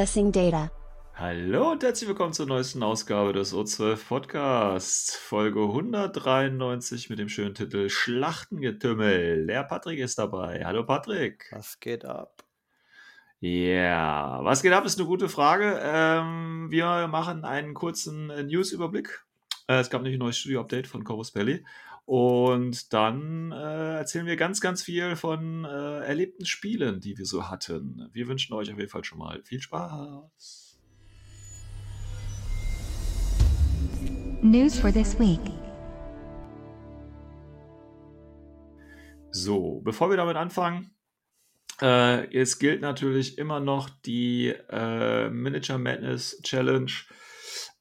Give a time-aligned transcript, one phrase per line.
[0.00, 0.70] Accessing data.
[1.12, 7.54] Hallo und herzlich willkommen zur neuesten Ausgabe des O12 Podcasts, Folge 193 mit dem schönen
[7.54, 9.46] Titel Schlachtengetümmel.
[9.46, 10.64] Der Patrick ist dabei.
[10.64, 11.50] Hallo Patrick.
[11.52, 12.44] Was geht ab?
[13.40, 15.78] Ja, was geht ab, ist eine gute Frage.
[15.82, 19.26] Ähm, wir machen einen kurzen äh, News-Überblick.
[19.68, 21.62] Äh, es gab nämlich ein neues Studio-Update von Corus Belli.
[22.10, 27.48] Und dann äh, erzählen wir ganz, ganz viel von äh, erlebten Spielen, die wir so
[27.48, 28.10] hatten.
[28.12, 30.76] Wir wünschen euch auf jeden Fall schon mal viel Spaß.
[34.42, 35.38] News for this week.
[39.30, 40.90] So, bevor wir damit anfangen,
[41.80, 46.90] äh, es gilt natürlich immer noch die äh, Miniature Madness Challenge.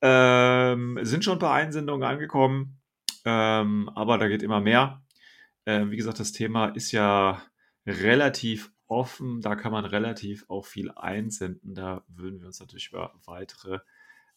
[0.03, 2.78] Ähm, sind schon ein paar Einsendungen angekommen,
[3.25, 5.03] ähm, aber da geht immer mehr.
[5.66, 7.42] Ähm, wie gesagt, das Thema ist ja
[7.86, 9.42] relativ offen.
[9.42, 11.75] Da kann man relativ auch viel einsenden.
[11.75, 13.80] Da würden wir uns natürlich über weitere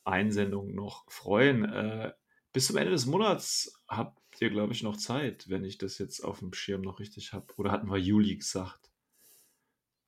[0.04, 1.64] Einsendungen noch freuen.
[1.64, 2.12] Äh,
[2.52, 6.20] bis zum Ende des Monats habt ihr, glaube ich, noch Zeit, wenn ich das jetzt
[6.20, 7.46] auf dem Schirm noch richtig habe.
[7.56, 8.90] Oder hatten wir Juli gesagt?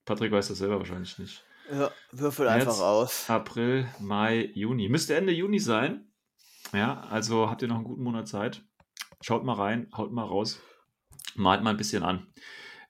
[0.05, 1.45] Patrick weiß das selber wahrscheinlich nicht.
[1.71, 3.31] Ja, würfel März, einfach aus.
[3.31, 4.91] April, Mai, Juni.
[4.91, 6.13] Müsste Ende Juni sein.
[6.75, 8.65] Ja, also habt ihr noch einen guten Monat Zeit.
[9.21, 10.61] Schaut mal rein, haut mal raus,
[11.37, 12.27] malt mal ein bisschen an.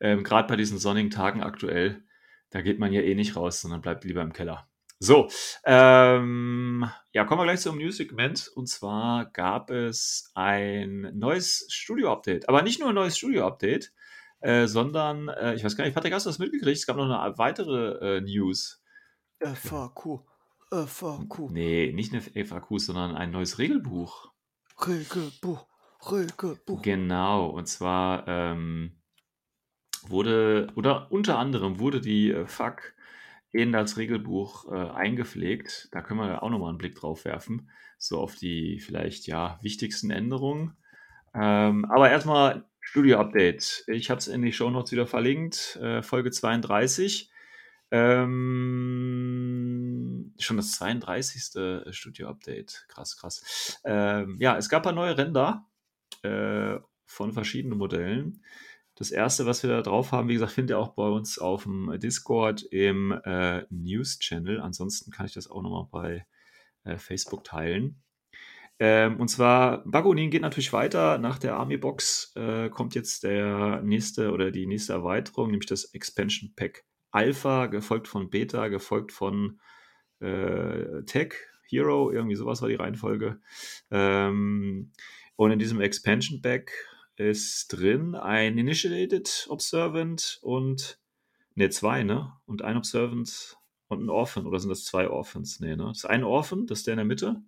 [0.01, 2.03] Ähm, Gerade bei diesen sonnigen Tagen aktuell,
[2.49, 4.67] da geht man ja eh nicht raus, sondern bleibt lieber im Keller.
[5.01, 5.29] So,
[5.67, 8.51] ähm, ja, kommen wir gleich zum News-Segment.
[8.55, 12.49] Und zwar gab es ein neues Studio-Update.
[12.49, 13.93] Aber nicht nur ein neues Studio-Update,
[14.41, 16.79] äh, sondern, äh, ich weiß gar nicht, Patrick, hast du das mitgekriegt?
[16.79, 18.83] Es gab noch eine weitere äh, News.
[19.41, 20.21] FAQ.
[20.71, 21.51] FAQ.
[21.51, 24.33] Nee, nicht eine FAQ, sondern ein neues Regelbuch.
[24.87, 25.67] Regelbuch.
[26.11, 26.83] Regelbuch.
[26.83, 28.93] Genau, und zwar ähm,
[30.09, 32.95] wurde, oder unter anderem wurde die äh, FAQ
[33.53, 35.89] in das Regelbuch äh, eingepflegt.
[35.93, 40.11] Da können wir auch nochmal einen Blick drauf werfen, so auf die vielleicht ja wichtigsten
[40.11, 40.77] Änderungen.
[41.35, 43.85] Ähm, aber erstmal Studio-Update.
[43.89, 47.31] Ich habe es in die Show Notes wieder verlinkt, äh, Folge 32.
[47.91, 49.45] Ähm,
[50.39, 51.95] schon das 32.
[51.95, 52.87] Studio-Update.
[52.89, 53.81] Krass, krass.
[53.85, 55.67] Ähm, ja, es gab ein paar neue Ränder
[56.23, 58.43] äh, von verschiedenen Modellen.
[58.97, 61.65] Das erste, was wir da drauf haben, wie gesagt, findet ihr auch bei uns auf
[61.65, 64.61] dem Discord im äh, News-Channel.
[64.61, 66.27] Ansonsten kann ich das auch nochmal bei
[66.85, 68.03] äh, Facebook teilen.
[68.79, 71.19] Ähm, und zwar, Bagonin geht natürlich weiter.
[71.19, 76.53] Nach der Army-Box äh, kommt jetzt der nächste oder die nächste Erweiterung, nämlich das Expansion
[76.55, 79.61] Pack Alpha, gefolgt von Beta, gefolgt von
[80.19, 81.35] äh, Tech,
[81.69, 83.41] Hero, irgendwie sowas war die Reihenfolge.
[83.91, 84.91] Ähm,
[85.37, 86.73] und in diesem Expansion Pack
[87.17, 90.99] ist drin ein Initiated Observant und,
[91.55, 92.33] ne, zwei, ne?
[92.47, 94.47] Und ein Observant und ein Orphan.
[94.47, 95.61] Oder sind das zwei Orphans?
[95.61, 95.85] Ne, ne?
[95.85, 97.43] Das ist ein Orphan, das ist der in der Mitte.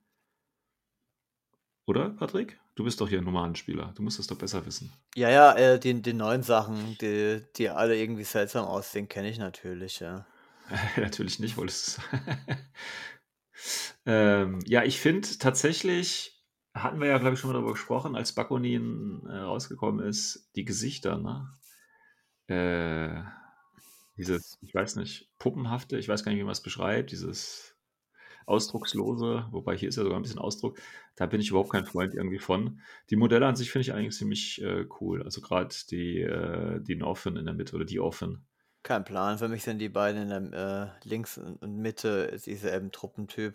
[1.86, 2.60] Oder, Patrick?
[2.76, 3.94] Du bist doch hier ein Nomadenspieler.
[3.96, 4.92] Du musst das doch besser wissen.
[5.14, 9.38] Ja, ja, äh, die, die neuen Sachen, die, die alle irgendwie seltsam aussehen, kenne ich
[9.38, 10.26] natürlich, ja.
[10.96, 12.00] natürlich nicht, wolltest
[14.06, 16.44] ähm, ja, ich finde tatsächlich,
[16.74, 20.66] hatten wir ja, glaube ich, schon mal darüber gesprochen, als Bakonin äh, rausgekommen ist, die
[20.66, 21.56] Gesichter, ne?
[22.48, 23.22] Äh,
[24.18, 27.75] dieses, ich weiß nicht, puppenhafte, ich weiß gar nicht, wie man es beschreibt, dieses
[28.46, 30.78] ausdruckslose, wobei hier ist ja sogar ein bisschen Ausdruck,
[31.16, 32.80] da bin ich überhaupt kein Freund irgendwie von.
[33.10, 37.00] Die Modelle an sich finde ich eigentlich ziemlich äh, cool, also gerade die, äh, die
[37.02, 38.44] Orphan in der Mitte oder die Orphan.
[38.82, 43.54] Kein Plan, für mich sind die beiden in der äh, links und Mitte dieselben Truppentyp.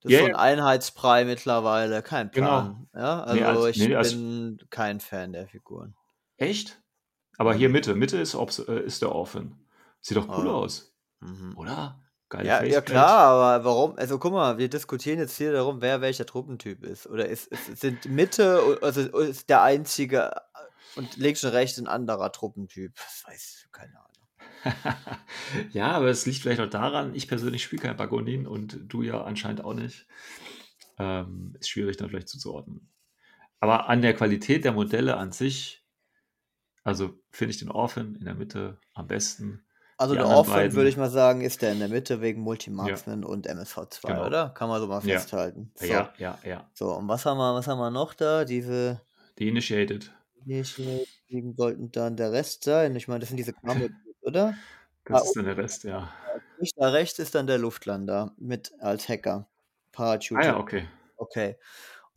[0.00, 2.46] Das Ja, ist so ein Einheitsbrei mittlerweile, kein Genau.
[2.48, 2.88] Plan.
[2.94, 5.94] Ja, also Nee, als- ich nee, als- bin kein Fan der Figuren.
[6.36, 6.80] Echt?
[7.36, 9.58] Aber hier Mitte, Mitte ist, äh, ist der Orphan.
[10.00, 10.52] Sieht doch cool Ah.
[10.52, 11.54] aus, Mhm.
[11.56, 12.00] oder?
[12.28, 13.96] Geile Ja, ja klar, aber warum?
[13.98, 17.06] Also guck mal, wir diskutieren jetzt hier darum, wer welcher Truppentyp ist.
[17.06, 21.88] Oder ist, ist sind Mitte, also ist der einzige äh, und links und rechts ein
[21.88, 22.94] anderer Truppentyp?
[22.96, 24.10] Das weiß keine Ahnung.
[25.72, 29.22] ja, aber es liegt vielleicht auch daran, ich persönlich spiele kein Bagonin und du ja
[29.24, 30.06] anscheinend auch nicht.
[30.98, 32.90] Ähm, ist schwierig dann vielleicht zuzuordnen.
[33.60, 35.84] Aber an der Qualität der Modelle an sich
[36.84, 39.63] Also finde ich den Orphan in der Mitte am besten.
[39.96, 43.46] Also der beiden- würde ich mal sagen, ist der in der Mitte wegen Multimarksman und
[43.46, 44.26] MSV2, Genau.
[44.26, 44.50] oder?
[44.50, 45.18] Kann man so mal Ja.
[45.18, 45.70] festhalten.
[45.76, 46.68] So, Ja, ja, ja.
[46.74, 48.44] so und was haben wir, was haben wir noch da?
[48.44, 49.00] Diese
[49.38, 50.12] Die Initiated.
[50.44, 52.96] Initiativen sollten dann der Rest sein.
[52.96, 53.88] Ich meine, das sind diese Kammer,
[54.22, 54.54] oder?
[55.04, 56.10] Das Ah, ist dann der Rest, ja.
[56.58, 59.46] Nicht da rechts ist dann der Luftlander mit als Hacker.
[59.92, 60.40] Parachuter.
[60.40, 60.88] Ah ja, okay.
[61.16, 61.56] Okay.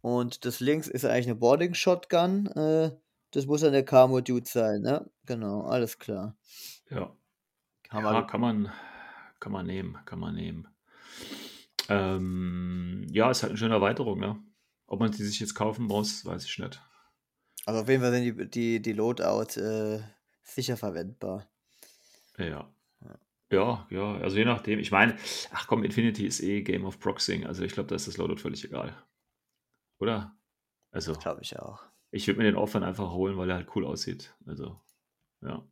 [0.02, 2.48] Und das links ist eigentlich eine Boarding Shotgun.
[2.48, 2.92] Äh,
[3.32, 5.10] das muss dann der Camo Dude sein, ne?
[5.26, 6.36] Genau, alles klar.
[6.90, 7.12] Ja.
[7.92, 8.72] Ja, wir kann man,
[9.39, 10.68] kann man nehmen, kann man nehmen.
[11.89, 14.42] Ähm, ja, ist halt eine schöne Erweiterung, ne?
[14.88, 16.81] Ob man die sich jetzt kaufen muss, weiß ich nicht.
[17.66, 20.01] Also auf jeden Fall sind die, die, die Loadout äh,
[20.44, 21.48] sicher verwendbar.
[22.38, 22.72] Ja.
[23.50, 24.80] Ja, ja, also je nachdem.
[24.80, 25.16] Ich meine,
[25.54, 27.45] ach komm, Infinity ist eh Game of Proxing.
[27.45, 28.94] Also ich glaube, da ist das Loadout völlig egal.
[30.00, 30.36] Oder?
[30.92, 31.83] Also, Glaube ich auch.
[32.12, 34.36] ich würde mir den Orphan einfach holen, weil er halt cool aussieht.
[34.45, 34.81] Also,
[35.42, 35.63] ja.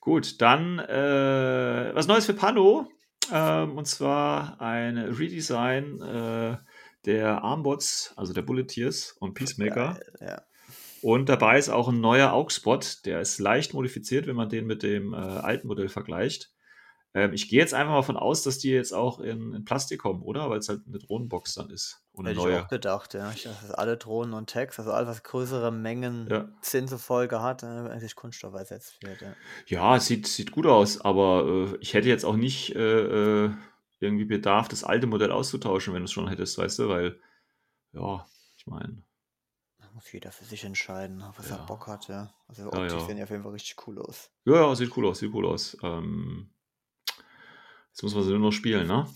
[0.00, 2.88] Gut, dann äh, was Neues für Pano.
[3.32, 6.56] Ähm, und zwar ein Redesign äh,
[7.04, 9.94] der Armbots, also der Bulleteers und Peacemaker.
[9.94, 10.42] Geil, ja.
[11.02, 14.84] Und dabei ist auch ein neuer AUX-Bot, der ist leicht modifiziert, wenn man den mit
[14.84, 16.52] dem äh, alten Modell vergleicht.
[17.14, 20.00] Ähm, ich gehe jetzt einfach mal von aus, dass die jetzt auch in, in Plastik
[20.00, 20.48] kommen, oder?
[20.48, 22.02] Weil es halt eine Drohnenbox dann ist.
[22.16, 23.30] Eine Hätte ich auch gedacht, ja.
[23.32, 26.48] Ich dass alle Drohnen und Tags, also alles, was größere Mengen Ja.
[26.62, 29.20] Zinsenfolge hat, äh, eigentlich Kunststoff ersetzt wird.
[29.20, 29.34] Ja.
[29.66, 33.50] Ja, sieht, sieht gut aus, aber äh, ich hätte jetzt auch nicht äh, äh,
[34.00, 37.20] irgendwie Bedarf, das alte Modell auszutauschen, wenn du es schon hättest, weißt du, weil,
[37.92, 38.26] ja,
[38.56, 39.02] ich meine,
[39.78, 41.56] Da muss jeder für sich entscheiden, auf was Ja.
[41.56, 42.32] er Bock hat, ja.
[42.48, 43.06] Also Ja, optisch ja.
[43.06, 44.30] sehen die auf jeden Fall richtig cool aus.
[44.44, 45.76] ja, ja, sieht cool aus, sieht cool aus.
[45.82, 46.51] Ähm,
[47.92, 49.06] jetzt muss man sie nur noch spielen, ne?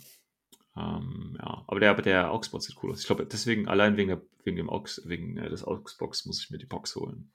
[0.77, 3.01] Ähm, ja, aber der, der Augsbox sieht cool aus.
[3.01, 6.51] Ich glaube, deswegen, allein wegen, der, wegen dem Aux, wegen äh, des Augsbox muss ich
[6.51, 7.33] mir die Box holen.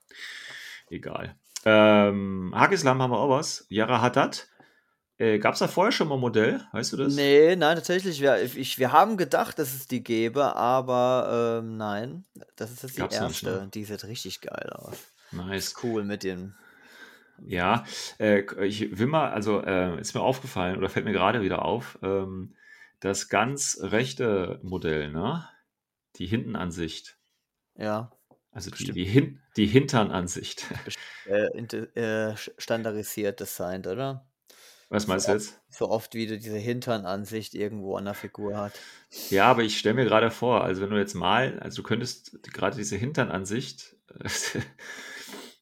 [0.89, 1.35] Egal.
[1.65, 3.65] Ähm, Hagislam haben wir auch was.
[3.69, 4.47] Yara Haddad.
[5.17, 6.61] Äh, Gab es da vorher schon mal ein Modell?
[6.71, 7.15] Weißt du das?
[7.15, 8.21] Nee, nein, tatsächlich.
[8.21, 12.25] Wir, ich, wir haben gedacht, dass es die gäbe, aber ähm, nein.
[12.55, 13.65] Das ist jetzt die Gab's noch nicht, erste.
[13.65, 13.69] ne?
[13.71, 14.97] Die sieht richtig geil aus.
[15.31, 15.67] Nice.
[15.67, 16.55] Ist cool mit dem.
[17.45, 17.85] Ja,
[18.19, 21.97] äh, ich will mal, also äh, ist mir aufgefallen oder fällt mir gerade wieder auf,
[22.03, 22.55] ähm,
[22.99, 25.47] das ganz rechte Modell, ne?
[26.17, 27.17] Die Hintenansicht.
[27.75, 28.11] Ja,
[28.51, 28.97] Also die, Bestimmt.
[28.97, 30.65] die, Hin die Hinternansicht.
[31.25, 31.47] äh,
[31.99, 34.27] äh, standardisiert designt, oder?
[34.91, 35.57] Was meinst du jetzt?
[35.69, 38.73] So oft wie du diese Hinternansicht irgendwo an der Figur hat.
[39.29, 42.43] Ja, aber ich stelle mir gerade vor, also wenn du jetzt mal, also du könntest
[42.51, 44.29] gerade diese Hinternansicht, äh,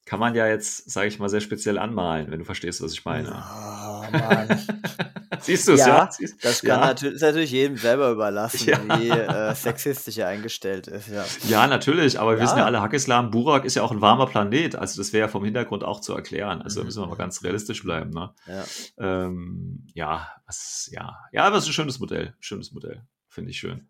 [0.10, 3.06] kann man ja jetzt, sage ich mal, sehr speziell anmalen, wenn du verstehst, was ich
[3.06, 3.30] meine.
[3.30, 4.60] Oh, Mann.
[5.42, 5.88] Siehst du es, ja?
[5.88, 6.10] Ja,
[6.42, 6.86] Das kann ja.
[6.88, 9.00] natürlich, ist natürlich jedem selber überlassen, Ja.
[9.00, 11.10] wie äh, sexistisch er eingestellt ist.
[11.10, 11.26] Ja.
[11.48, 14.76] Ja, natürlich, aber wir wissen ja alle, Hakislam, Burak ist ja auch ein warmer Planet,
[14.76, 16.64] also das wäre ja vom Hintergrund auch zu erklären.
[16.64, 16.86] Also da Mhm.
[16.88, 18.10] müssen wir mal ganz realistisch bleiben.
[18.10, 18.34] Ne?
[18.48, 18.64] Ja.
[18.98, 23.60] Ähm, ja, was, ja, ja, aber es ist ein schönes Modell, schönes Modell, finde ich
[23.60, 23.88] schön.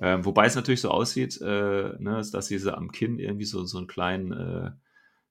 [0.00, 3.78] Ähm, wobei es natürlich so aussieht, äh, ne, dass diese am Kinn irgendwie so, so
[3.78, 4.70] einen kleinen, äh,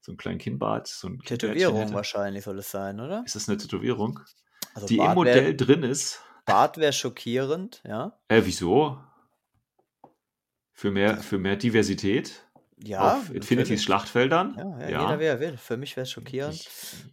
[0.07, 3.24] so einen kleinen Kinnbart, so ein Tätowierung wahrscheinlich soll es sein, oder?
[3.25, 4.22] Ist das eine Tätowierung,
[4.74, 6.22] Also die im Bart Modell wär, drin ist?
[6.46, 8.17] Bart wäre schockierend, ja.
[8.29, 9.03] Äh, wieso?
[10.72, 13.84] Für mehr, für mehr Diversität Ja, auf natürlich.
[13.84, 14.55] Schlachtfeldern?
[14.58, 15.58] Ja, ja, jeder wie er will.
[15.58, 16.55] Für mich wäre es schockierend.
[16.55, 16.70] Ich,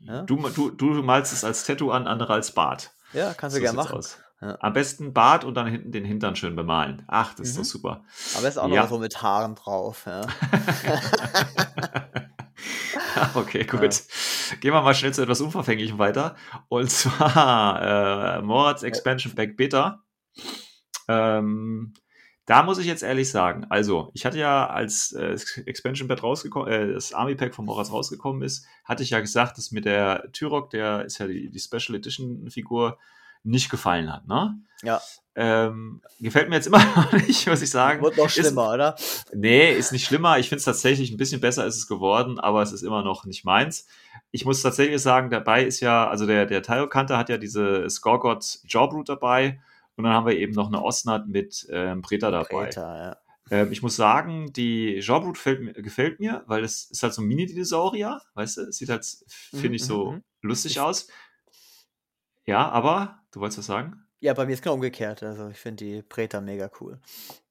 [0.06, 0.22] Ja.
[0.22, 2.92] du, du, du malst es als Tattoo an, andere als Bart.
[3.12, 3.98] Ja, kannst du So gerne sieht's machen.
[3.98, 4.18] aus.
[4.40, 4.56] Ja.
[4.60, 7.02] Am besten Bart und dann hinten den Hintern schön bemalen.
[7.08, 7.62] Ach, das ist Mhm.
[7.62, 8.04] doch super.
[8.36, 8.82] Aber ist auch Ja.
[8.82, 10.04] noch so mit Haaren drauf.
[10.06, 10.26] Ja.
[13.34, 14.02] okay, gut.
[14.60, 16.36] Gehen wir mal schnell zu etwas Unverfänglichem weiter.
[16.68, 20.02] Und zwar äh, Mords Expansion Pack Beta.
[21.08, 21.94] Ähm,
[22.46, 26.22] da muss ich jetzt ehrlich sagen, also ich hatte ja, als äh, das Expansion Pack
[26.22, 29.80] rausgekommen, äh, das Army Pack von Moraz rausgekommen ist, hatte ich ja gesagt, dass mir
[29.80, 32.98] der Tyrok, der ist ja die, die Special Edition Figur,
[33.44, 34.26] nicht gefallen hat.
[34.26, 34.58] Ne?
[34.82, 35.00] ja,
[35.36, 38.02] Ähm, gefällt mir jetzt immer noch nicht, muss ich sagen.
[38.02, 38.96] wird noch Ist- schlimmer, oder?
[39.32, 40.38] Nee, ist nicht schlimmer.
[40.38, 43.24] Ich finde es tatsächlich ein bisschen besser ist es geworden, aber es ist immer noch
[43.24, 43.86] nicht meins.
[44.30, 48.58] Ich muss tatsächlich sagen, dabei ist ja, also der, der Teilkante hat ja diese Skorgot
[48.68, 49.60] Jawbrute dabei
[49.96, 52.66] und dann haben wir eben noch eine Osnat mit ähm, Preta dabei.
[52.66, 53.16] Preta, ja.
[53.50, 58.20] Ähm, ich muss sagen, die Jawbrute gefällt mir, weil es ist halt so ein Mini-Dinosaurier,
[58.34, 58.60] weißt du?
[58.62, 60.22] Es sieht halt, finde Mhm, ich, so mhm.
[60.42, 61.08] lustig aus.
[62.46, 64.00] Ja, aber, du wolltest was sagen?
[64.20, 65.22] Ja, bei mir ist genau umgekehrt.
[65.22, 66.98] Also ich finde die Preta mega cool.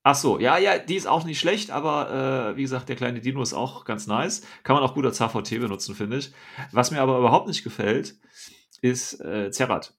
[0.02, 3.22] Ach so, ja, ja, die ist auch nicht schlecht, aber äh, wie gesagt, der kleine
[3.22, 4.42] Dino ist auch ganz nice.
[4.64, 6.34] Kann man auch gut als HVT benutzen, finde ich.
[6.72, 8.16] Was mir aber überhaupt nicht gefällt,
[8.82, 9.94] ist äh, Zerrat.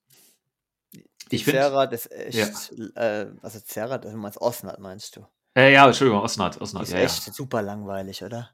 [1.30, 5.26] Ich find- Zerrat ist echt, äh, also Zerrat, also du meinst Osnat, meinst du?
[5.56, 8.50] Äh, ja, Entschuldigung, Osnat, Osnat, ist ja, echt super langweilig, oder?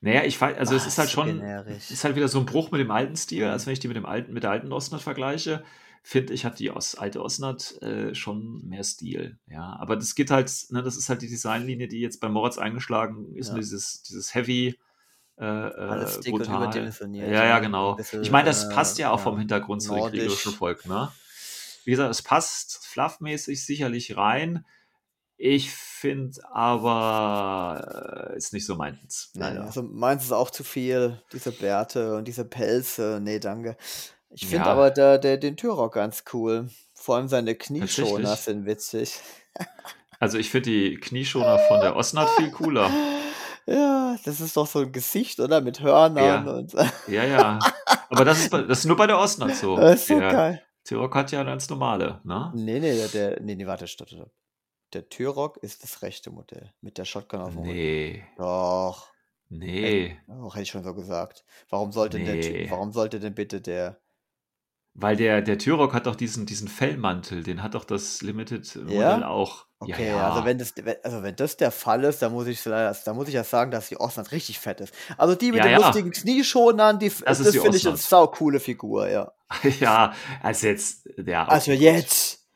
[0.00, 1.90] Naja, ich weiß, also es ist halt schon, generisch.
[1.90, 3.96] ist halt wieder so ein Bruch mit dem alten Stil, als wenn ich die mit
[3.96, 5.64] dem alten, mit der alten Osnat vergleiche,
[6.02, 9.38] finde ich, hat die Os alte Osnat äh, schon mehr Stil.
[9.48, 12.58] Ja, aber das geht halt, ne, das ist halt die Designlinie, die jetzt bei Moritz
[12.58, 13.54] eingeschlagen ist, Ja.
[13.54, 14.78] dieses, dieses Heavy,
[15.38, 17.96] äh, Alles äh, dick und überdimensioniert, Ja, ja, genau.
[17.96, 20.86] bisschen, ich meine, das äh, passt ja auch ja, vom Hintergrund zu dem kriegerischen Volk,
[20.86, 21.10] ne?
[21.84, 24.64] Wie gesagt, es passt fluffmäßig sicherlich rein.
[25.36, 25.70] Ich
[26.06, 29.30] finde aber, äh, ist nicht so meins.
[29.34, 33.18] Nein, also meins ist auch zu viel, diese Bärte und diese Pelze.
[33.22, 33.76] Nee, danke.
[34.30, 34.72] Ich finde Ja.
[34.72, 36.68] aber der, der, den Tyrock ganz cool.
[36.94, 39.20] Vor allem seine Knieschoner sind witzig.
[40.18, 42.90] Also ich finde die Knieschoner von der Osnat viel cooler.
[43.66, 45.60] Ja, das ist doch so ein Gesicht, oder?
[45.60, 46.52] Mit Hörnern Ja.
[46.54, 46.72] und
[47.06, 47.58] Ja, ja.
[48.08, 49.76] Aber das ist, das ist nur bei der Osnat so.
[49.76, 50.62] Das ist so der geil.
[50.84, 52.50] T-Rock hat ja ganz normale, ne?
[52.54, 54.30] Nee, nee, der, nee, nee, warte, stopp, stopp.
[54.92, 56.72] Der Tyrock ist das rechte Modell.
[56.80, 57.72] Mit der Shotgun auf dem Rücken.
[57.72, 59.08] Nee, Doch.
[59.48, 60.16] nee.
[60.28, 61.44] Doch, hätte ich schon so gesagt.
[61.68, 62.66] Warum sollte, der, Nee.
[62.70, 64.00] warum sollte denn bitte der.
[64.98, 69.28] Weil der, der T-Rock hat doch diesen, diesen Fellmantel, den hat doch das Limited-Modell Ja?
[69.28, 69.66] auch.
[69.78, 70.30] Okay, ja, ja.
[70.30, 73.28] also wenn das, also wenn das der Fall ist, dann muss ich leider, dann muss
[73.28, 74.94] ich ja sagen, dass die Osnat richtig fett ist.
[75.18, 79.10] Also die mit Ja, den lustigen Knieschonern, die, Das das, finde ich eine saukoole Figur,
[79.10, 79.32] ja.
[79.80, 81.46] ja, also jetzt, ja.
[81.46, 82.46] Also jetzt.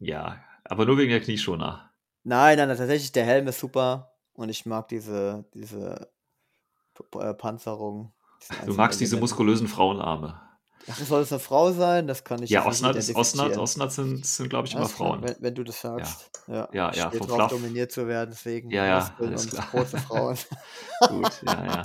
[0.00, 1.90] Ja, aber nur wegen der Knieschoner.
[2.24, 6.10] Nein, nein, tatsächlich, der Helm ist super und ich mag diese, diese
[7.18, 8.12] äh, Panzerung.
[8.64, 10.40] Du magst diese muskulösen Frauenarme.
[10.88, 12.06] Ach, soll es eine Frau sein?
[12.06, 13.56] Das kann ich Ja, nicht Osnat, ist, Osnat.
[13.56, 15.22] Osnat sind, sind glaube ich, immer Frauen.
[15.22, 16.30] Wenn, wenn du das sagst.
[16.46, 19.66] Ja, Ja, ja, vom drauf, dominiert zu werden, deswegen Ja, ja, alles und klar.
[19.72, 20.36] große Frauen.
[21.08, 21.82] Gut, ja, ja.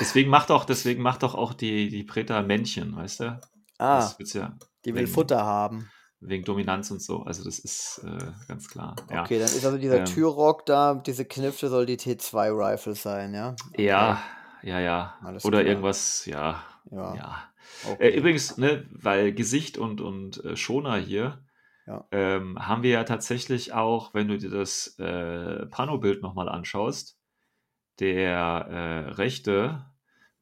[0.00, 3.40] Deswegen macht doch, deswegen macht doch auch die, die Preta Männchen, weißt du?
[3.78, 5.90] Ah, Das wird's ja die will wegen- Futter haben.
[6.26, 7.22] Wegen Dominanz und so.
[7.22, 8.96] Also das ist äh, ganz klar.
[9.10, 9.22] Ja.
[9.22, 10.04] Okay, dann ist also dieser Ähm.
[10.06, 13.54] Türrock da, diese Knifte soll die T2-Rifle sein, ja?
[13.76, 14.22] ja,
[14.62, 15.14] ja, ja.
[15.22, 15.70] Alles Oder klar.
[15.70, 17.14] irgendwas, ja, Ja.
[17.14, 17.42] ja.
[17.90, 18.08] Okay.
[18.10, 21.44] Äh, übrigens, ne, weil Gesicht und, und äh, Schoner hier,
[21.86, 22.06] Ja.
[22.12, 27.18] ähm, haben wir ja tatsächlich auch, wenn du dir das äh, Pano-Bild nochmal anschaust,
[28.00, 29.84] der äh, rechte,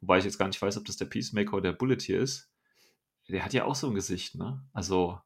[0.00, 2.50] wobei ich jetzt gar nicht weiß, ob das der Peacemaker oder der Bullet hier ist,
[3.28, 4.62] der hat ja auch so ein Gesicht, ne?
[4.72, 5.18] Also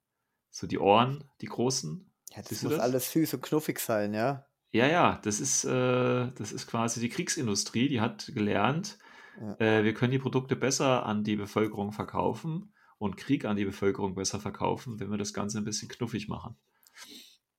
[0.57, 2.11] so die Ohren, die großen.
[2.31, 2.81] ja, das siehst muss das?
[2.81, 4.47] alles süß und knuffig sein, ja?
[4.73, 8.99] Ja, ja, das ist, äh, das ist quasi die Kriegsindustrie, die hat gelernt,
[9.41, 9.55] Ja.
[9.61, 14.15] äh, wir können die Produkte besser an die Bevölkerung verkaufen und Krieg an die Bevölkerung
[14.15, 16.57] besser verkaufen, wenn wir das Ganze ein bisschen knuffig machen.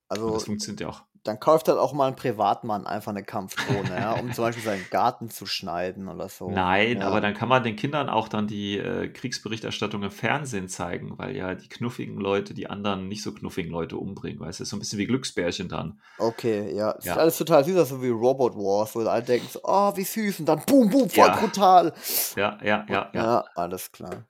[0.10, 1.02] Und Also, das funktioniert ja auch.
[1.24, 4.14] dann kauft halt auch mal ein Privatmann einfach eine Kampfdrohne, ja?
[4.14, 6.50] Um zum Beispiel seinen Garten zu schneiden oder so.
[6.50, 7.08] Nein, ja.
[7.08, 11.36] aber dann kann man den Kindern auch dann die äh, Kriegsberichterstattung im Fernsehen zeigen, weil
[11.36, 14.78] ja die knuffigen Leute die anderen nicht so knuffigen Leute umbringen, weißt du, ist so
[14.78, 16.00] ein bisschen wie Glücksbärchen dann.
[16.18, 16.94] Okay, ja.
[16.94, 17.12] Das Ja.
[17.14, 20.06] ist alles total süß, also so wie Robot Wars, wo alle denken so, oh, wie
[20.06, 21.92] süß, und dann boom, boom, voll brutal.
[22.38, 23.24] Ja, ja, ja, ja.
[23.24, 24.24] Ja, alles klar.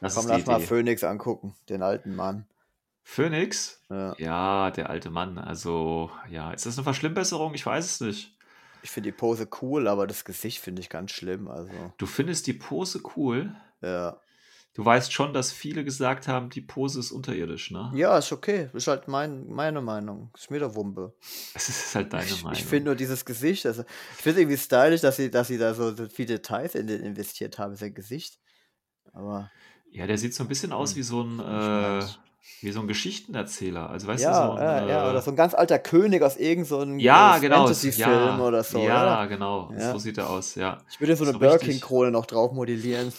[0.00, 0.60] das Komm, lass mal.
[0.60, 2.46] Phoenix angucken, den alten Mann.
[3.02, 3.80] Phoenix?
[3.90, 4.14] Ja.
[4.18, 5.38] Ja, der alte Mann.
[5.38, 7.54] Also, ja, ist das eine Verschlimmbesserung?
[7.54, 8.36] Ich weiß es nicht.
[8.82, 11.48] Ich finde die Pose cool, aber das Gesicht finde ich ganz schlimm.
[11.48, 13.54] Also, Du findest die Pose cool.
[13.80, 14.18] ja.
[14.74, 17.92] Du weißt schon, dass viele gesagt haben, die Pose ist unterirdisch, ne?
[17.94, 18.70] Ja, ist okay.
[18.72, 20.30] Ist halt mein, meine Meinung.
[20.34, 21.14] Ist mir der Wumpe.
[21.52, 22.58] Es ist halt deine Ich, Meinung.
[22.58, 23.82] ich finde nur dieses Gesicht, also
[24.16, 27.02] ich finde irgendwie stylisch, dass sie, dass sie da so, so viele Details in den
[27.02, 28.38] investiert haben, sein Gesicht.
[29.12, 29.50] Aber
[29.90, 32.06] ja, der sieht so ein bisschen aus Hm, wie so ein, äh.
[32.60, 33.90] Wie so ein Geschichtenerzähler.
[33.90, 34.62] Also, weißt ja, du, so ein.
[34.62, 37.62] ja, ja, äh, oder so ein ganz alter König aus irgendeinem ja, äh, genau.
[37.62, 38.78] Fantasy-Film ja, oder so.
[38.78, 39.26] Ja, oder?
[39.28, 39.72] genau.
[39.76, 39.92] Ja.
[39.92, 40.78] So sieht er aus, ja.
[40.90, 43.12] Ich würde so eine so Burger King-Krone noch drauf modellieren.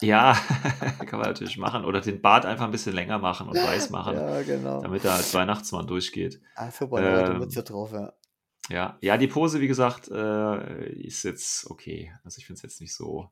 [0.00, 0.36] Ja,
[1.06, 1.84] kann man natürlich machen.
[1.84, 4.82] Oder den Bart einfach ein bisschen länger machen und weiß machen, Ja, genau.
[4.82, 6.40] damit er als Weihnachtsmann durchgeht.
[6.56, 8.12] Ah, super, Ähm, Mütze drauf, ja.
[8.68, 12.12] Ja, ja, die Pose, wie gesagt, äh, ist jetzt okay.
[12.24, 13.30] Also ich finde es jetzt nicht so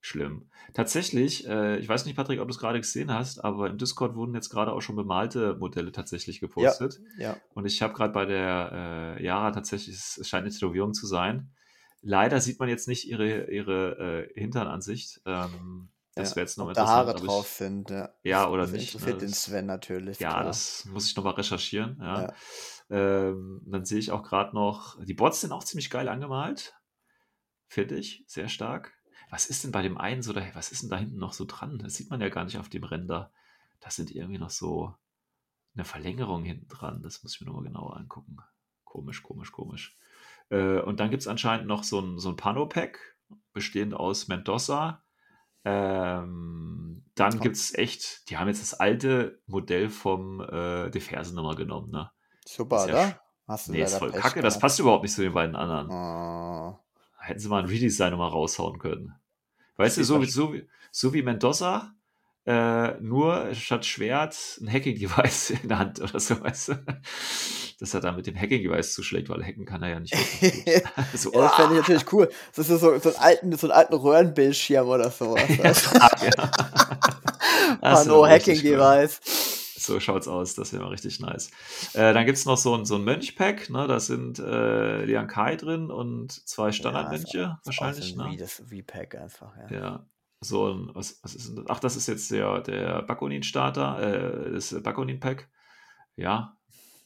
[0.00, 0.50] schlimm.
[0.74, 4.14] Tatsächlich, äh, ich weiß nicht, Patrick, ob du es gerade gesehen hast, aber im Discord
[4.14, 7.00] wurden jetzt gerade auch schon bemalte Modelle tatsächlich gepostet.
[7.18, 11.06] Ja, Und ich habe gerade bei der äh, Yara tatsächlich, es scheint eine Tätowierung zu
[11.06, 11.50] sein.
[12.00, 15.20] Leider sieht man jetzt nicht ihre, ihre äh, Hinternansicht.
[15.26, 16.36] Ähm, das ja.
[16.36, 18.10] wäre jetzt noch Ob da Haare ich- drauf sind, ja.
[18.22, 18.94] Ja, oder Das nicht.
[18.94, 19.26] interessiert ne?
[19.26, 20.18] den Sven natürlich.
[20.20, 20.44] ja, klar.
[20.44, 21.98] das muss ich nochmal recherchieren.
[22.00, 22.22] Ja.
[22.22, 22.34] Ja.
[22.90, 26.74] Ähm, dann sehe ich auch gerade noch, die Bots sind auch ziemlich geil angemalt.
[27.66, 28.94] Finde ich, sehr stark.
[29.30, 31.44] Was ist denn bei dem einen so, da, was ist denn da hinten noch so
[31.44, 31.78] dran?
[31.78, 33.30] Das sieht man ja gar nicht auf dem Render.
[33.80, 34.94] Da sind irgendwie noch so
[35.74, 37.02] eine Verlängerung hinten dran.
[37.02, 38.38] Das muss ich mir nochmal genauer angucken.
[38.84, 39.96] Komisch, komisch, komisch.
[40.50, 42.98] Äh, und dann gibt es anscheinend noch so ein, so ein Pano-Pack,
[43.52, 45.02] bestehend aus Mendoza.
[45.64, 51.56] Ähm, dann gibt es echt, die haben jetzt das alte Modell vom äh, Die Fersennummer
[51.56, 52.10] genommen, ne?
[52.46, 53.20] Super, ja oder?
[53.46, 54.62] Hast du Nee, ist voll Pech kacke, das gehabt.
[54.62, 55.90] passt überhaupt nicht zu den beiden anderen.
[55.90, 56.78] Oh.
[57.28, 59.12] Hätten sie mal ein Redesign nochmal raushauen können.
[59.76, 61.92] Weißt du, so, wie- so, wie- so wie Mendoza,
[62.46, 66.84] äh, nur statt Schwert ein Hacking-Device in der Hand oder so, weißt du?
[67.78, 70.14] Dass er da mit dem Hacking-Device zuschlägt, weil hacken kann er ja nicht.
[71.14, 72.28] so, Ja, das fände ich natürlich cool.
[72.56, 75.36] Das ist so, so, einen alten, so einen alten Röhrenbildschirm oder so.
[75.36, 75.44] ja.
[77.82, 78.24] Das Pano
[79.88, 81.50] So schaut's aus, das wäre mal richtig nice.
[81.94, 83.86] Äh, dann gibt's noch so ein, so ein Mönch-Pack, ne?
[83.86, 88.24] Da sind äh, Lian Kai drin und zwei Standardmönche Ja, wahrscheinlich, ne?
[88.24, 89.70] Re- das V-Pack einfach, ja.
[89.70, 90.06] Ja.
[90.40, 91.64] So ein, was, was ist denn das?
[91.68, 95.48] Ach, das ist jetzt der, der Bakonin-Starter, äh, das Bakonin-Pack.
[96.16, 96.56] Ja,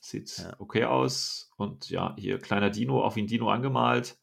[0.01, 0.57] sieht Ja.
[0.59, 1.51] okay aus.
[1.57, 4.19] Und ja, hier kleiner Dino, wie ein Dino angemalt.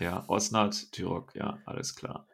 [0.00, 2.26] Ja, Osnat, Tyrok, ja, alles klar.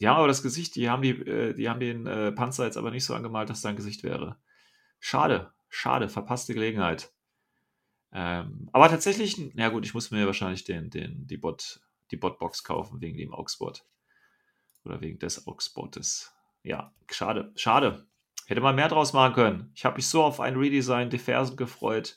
[0.00, 2.76] Die haben aber das Gesicht, die haben, die, äh, die haben den äh, Panzer jetzt
[2.76, 4.36] aber nicht so angemalt, dass da ein Gesicht wäre.
[5.00, 7.12] Schade, schade, verpasste Gelegenheit.
[8.12, 12.64] Ähm, aber tatsächlich, ja gut, ich muss mir wahrscheinlich den, den, die, Bot, die Botbox
[12.64, 13.78] kaufen wegen dem Augsburg.
[14.84, 16.32] Oder wegen des Augsburges.
[16.62, 18.06] Ja, schade, schade.
[18.46, 19.72] Hätte man mehr draus machen können.
[19.74, 22.16] Ich habe mich so auf ein Redesign der Fersen gefreut.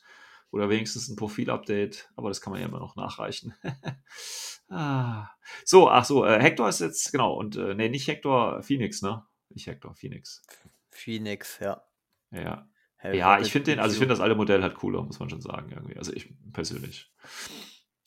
[0.51, 2.11] Oder wenigstens ein Profil-Update.
[2.15, 3.53] Aber das kann man ja immer noch nachreichen.
[4.69, 5.29] ah.
[5.65, 7.33] So, ach so, äh, Hector ist jetzt, genau.
[7.33, 9.25] Und, äh, nee, nicht Hector, Phoenix, ne?
[9.49, 10.41] Nicht Hector, Phoenix.
[10.89, 11.83] Phoenix, ja.
[12.31, 12.67] Ja.
[13.01, 15.39] Ja, ich finde den, also ich finde das alte Modell halt cooler, muss man schon
[15.39, 15.95] sagen, irgendwie.
[15.95, 17.09] Also ich persönlich.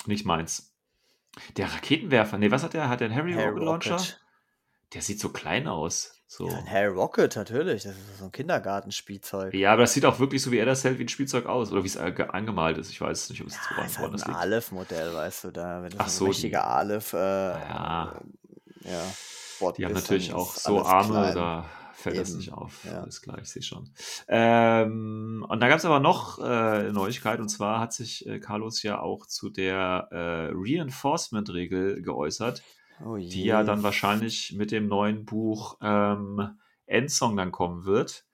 [0.07, 0.77] Nicht meins.
[1.57, 2.91] Der Raketenwerfer, nee, was hat der?
[2.91, 3.99] Hat der einen Harry, Rocket Launcher?
[4.93, 6.22] Der sieht so klein aus.
[6.35, 6.49] So.
[6.49, 7.83] Ja, ein Harry Rocket, natürlich.
[7.83, 9.53] Das ist so ein Kindergartenspielzeug.
[9.53, 11.71] Ja, aber das sieht auch wirklich so, wie er das hält, wie ein Spielzeug aus.
[11.73, 12.89] Oder wie es äh, ge- angemalt ist.
[12.91, 14.35] Ich weiß nicht, ob es Ja, woran, ist halt das ein.
[14.35, 18.21] Aleph-Modell, weißt du, da, wenn das Ach ein so, die- richtiger Aleph, äh, Ja.
[18.85, 19.03] ja,
[19.61, 21.35] Bot Die haben natürlich auch so Arme, klein.
[21.35, 22.83] da fällt das Eben, nicht auf.
[22.85, 23.03] ja.
[23.03, 23.91] Alles klar, ich sehe schon.
[24.27, 28.83] Ähm, und da gab es aber noch äh, Neuigkeit, und zwar hat sich äh, Carlos
[28.83, 32.63] ja auch zu der äh, Reinforcement-Regel geäußert,
[33.05, 38.25] Oh die ja dann wahrscheinlich mit dem neuen Buch ähm, Endsong dann kommen wird.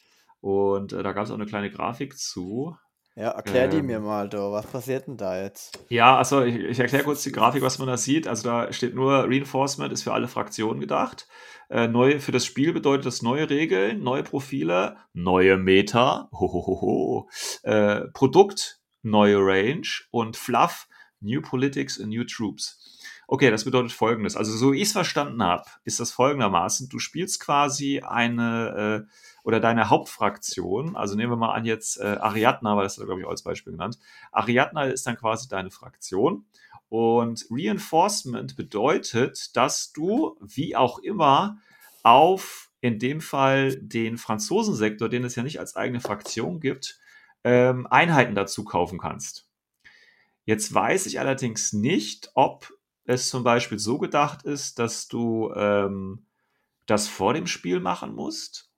[0.41, 2.77] Und äh, da gab es auch eine kleine Grafik zu.
[3.17, 4.39] Ja, erklär die ähm, mir mal, du.
[4.53, 5.77] Was passiert denn da jetzt?
[5.89, 8.29] Ja, also ich, ich erkläre kurz die Grafik, was man da sieht.
[8.29, 11.27] Also da steht nur Reinforcement ist für alle Fraktionen gedacht.
[11.69, 17.29] Äh, neu für das Spiel bedeutet das neue Regeln, neue Profile, neue Meta, hohoho,
[17.65, 20.87] äh, Produkt, neue Range und Fluff,
[21.21, 22.98] New Politics and New Troops.
[23.31, 24.37] Okay, das bedeutet folgendes.
[24.37, 29.13] Also, so wie ich es verstanden habe, ist das folgendermaßen: Du spielst quasi eine äh,
[29.45, 33.27] oder deine Hauptfraktion, also nehmen wir mal an jetzt äh, Ariadna, weil das glaube ich,
[33.27, 33.99] als Beispiel genannt.
[34.33, 36.47] Ariadna ist dann quasi deine Fraktion.
[36.89, 41.59] Und Reinforcement bedeutet, dass du, wie auch immer,
[42.03, 46.99] auf in dem Fall den Franzosensektor, den es ja nicht als eigene Fraktion gibt,
[47.45, 49.51] ähm, Einheiten dazu kaufen kannst.
[50.47, 52.78] Jetzt weiß ich allerdings nicht, ob
[53.09, 56.27] es zum Beispiel so gedacht ist, dass du ähm,
[56.87, 58.71] das vor dem Spiel machen musst,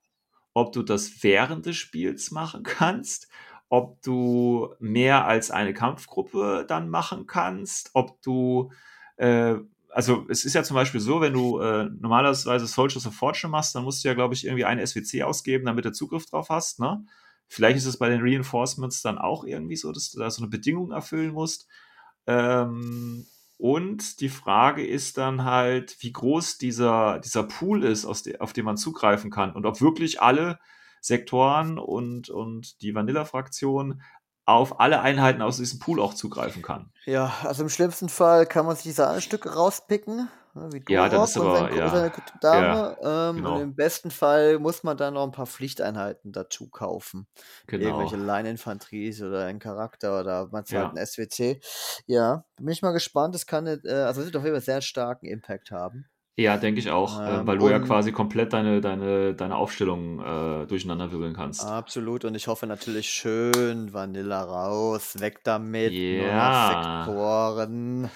[0.53, 3.27] ob du das während des Spiels machen kannst,
[3.67, 8.71] ob du mehr als eine Kampfgruppe dann machen kannst, ob du,
[9.17, 9.55] äh,
[9.89, 13.75] also es ist ja zum Beispiel so, wenn du äh, normalerweise Soldiers of Fortune machst,
[13.75, 16.79] dann musst du ja, glaube ich, irgendwie eine SWC ausgeben, damit du Zugriff drauf hast,
[16.79, 17.05] ne?
[17.49, 20.49] Vielleicht ist es bei den Reinforcements dann auch irgendwie so, dass du da so eine
[20.49, 21.67] Bedingung erfüllen musst.
[22.25, 23.25] Ähm,
[23.61, 28.65] und die Frage ist dann halt, wie groß dieser, dieser Pool ist, de, auf den
[28.65, 29.53] man zugreifen kann.
[29.53, 30.57] Und ob wirklich alle
[30.99, 34.01] Sektoren und, und die Vanilla-Fraktion
[34.53, 36.91] auf alle Einheiten aus diesem Pool auch zugreifen kann.
[37.05, 41.25] Ja, also im schlimmsten Fall kann man sich die Sahnestücke rauspicken, ne, wie Ja, Durok
[41.27, 42.97] ist und aber- sein, ja, seine gute Dame.
[43.01, 43.55] ähm, genau.
[43.55, 47.27] Und im besten Fall muss man dann noch ein paar Pflichteinheiten dazu kaufen.
[47.67, 47.85] Genau.
[47.87, 50.87] Irgendwelche Line-Infanterie oder ein Charakter oder manchmal Ja.
[50.89, 51.59] halt ein SWC.
[52.05, 53.33] Ja, bin ich mal gespannt.
[53.35, 56.05] Das kann, äh, also wird auf jeden Fall sehr starken Impact haben.
[56.37, 60.19] Ja, denke ich auch, äh, Ähm, weil du ja quasi komplett deine, deine, deine Aufstellung
[60.21, 61.63] äh, durcheinander wirbeln kannst.
[61.63, 62.23] Absolut.
[62.23, 68.09] Und ich hoffe natürlich schön Vanilla raus, weg damit, noch Sektoren.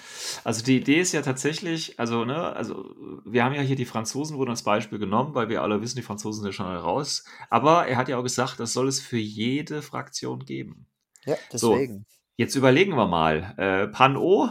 [0.44, 2.94] Also die Idee ist ja tatsächlich, also ne, also
[3.26, 6.02] wir haben ja hier die Franzosen wurden als Beispiel genommen, weil wir alle wissen, die
[6.02, 7.24] Franzosen sind ja schon raus.
[7.50, 10.86] Aber er hat ja auch gesagt, das soll es für jede Fraktion geben.
[11.26, 11.72] Ja, So.
[11.74, 12.06] deswegen.
[12.38, 13.54] Jetzt überlegen wir mal.
[13.56, 14.48] Äh, Pan-O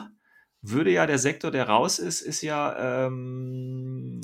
[0.69, 4.21] würde ja der Sektor, der raus ist, ist ja ähm,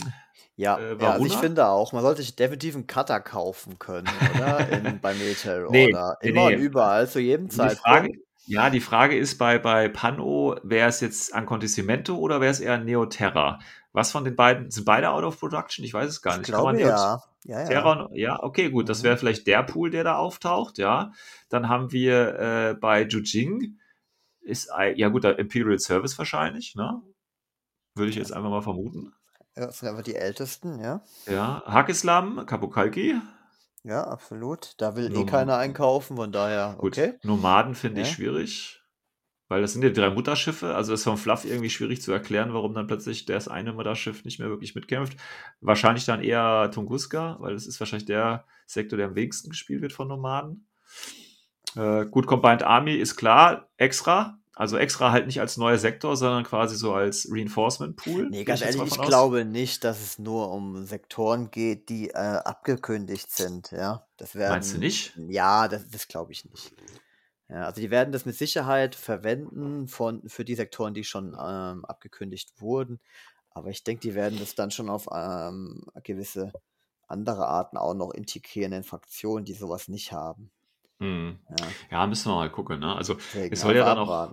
[0.55, 4.07] Ja, Äh, ja also ich finde auch, man sollte sich definitiv einen Cutter kaufen können,
[4.35, 4.67] oder?
[4.69, 6.17] In, bei Military Nee, Order.
[6.21, 6.55] nee, Immer nee.
[6.55, 8.17] und überall, zu jedem Zeitpunkt.
[8.45, 12.77] ja, die Frage ist bei, bei Pan-O, wäre es jetzt Ancontissimento oder wäre es eher
[12.77, 13.59] Neoterra?
[13.93, 15.83] Was von den beiden, sind beide out of production?
[15.85, 16.47] Ich weiß es gar Ich nicht.
[16.47, 17.21] glaube Neo- ja.
[17.43, 17.65] Ja, ja.
[17.65, 19.03] Terra, ja, okay, gut, das Mhm.
[19.07, 21.11] wäre vielleicht der Pool, der da auftaucht, ja.
[21.49, 23.77] Dann haben wir äh, bei Jujing,
[24.41, 27.01] ist, ja gut, der Imperial Service wahrscheinlich, ne?
[27.95, 29.13] würde ich jetzt einfach mal vermuten.
[29.55, 31.03] Ja, das sind einfach die ältesten, ja.
[31.27, 33.19] Ja, Hakislam, Kabukalki.
[33.83, 34.75] Ja, absolut.
[34.77, 37.13] Da will eh Nom keiner einkaufen, von daher, gut, okay.
[37.23, 38.13] Nomaden finde ich Ja.
[38.13, 38.81] schwierig,
[39.49, 40.73] weil das sind ja drei Mutterschiffe.
[40.75, 44.39] Also ist vom Fluff irgendwie schwierig zu erklären, warum dann plötzlich das eine Mutterschiff nicht
[44.39, 45.17] mehr wirklich mitkämpft.
[45.59, 49.93] Wahrscheinlich dann eher Tunguska, weil das ist wahrscheinlich der Sektor, der am wenigsten gespielt wird
[49.93, 50.67] von Nomaden.
[51.75, 54.37] Äh, gut, Combined Army ist klar, extra.
[54.53, 58.29] Also extra halt nicht als neuer Sektor, sondern quasi so als Reinforcement Pool.
[58.29, 59.07] Nee, ganz ehrlich, ich aus.
[59.07, 64.05] glaube nicht, dass es nur um Sektoren geht, die äh, abgekündigt sind, ja.
[64.17, 65.17] Das werden, Meinst du nicht?
[65.29, 66.73] Ja, das, das glaube ich nicht.
[67.49, 71.83] Ja, also die werden das mit Sicherheit verwenden von, für die Sektoren, die schon ähm,
[71.85, 72.99] abgekündigt wurden.
[73.49, 76.53] Aber ich denke, die werden das dann schon auf ähm, gewisse
[77.07, 80.51] andere Arten auch noch integrieren in Fraktionen, die sowas nicht haben.
[81.01, 81.39] Hm.
[81.49, 81.55] Ja,
[81.89, 82.79] Ja, müssen wir mal gucken.
[82.79, 82.95] Ne?
[82.95, 84.31] Also deswegen es soll ja dann auch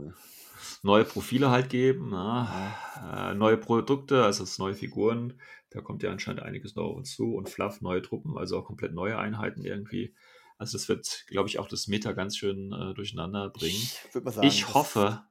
[0.83, 2.47] neue Profile halt geben, ne?
[3.03, 5.41] äh, neue Produkte, also neue Figuren.
[5.71, 8.65] Da kommt ja anscheinend einiges noch auf uns zu und Fluff, neue Truppen, also auch
[8.65, 10.15] komplett neue Einheiten irgendwie.
[10.59, 13.75] Also das wird, glaube ich, auch das Meta ganz schön äh, durcheinander bringen.
[13.75, 15.25] Ich sagen, Ich hoffe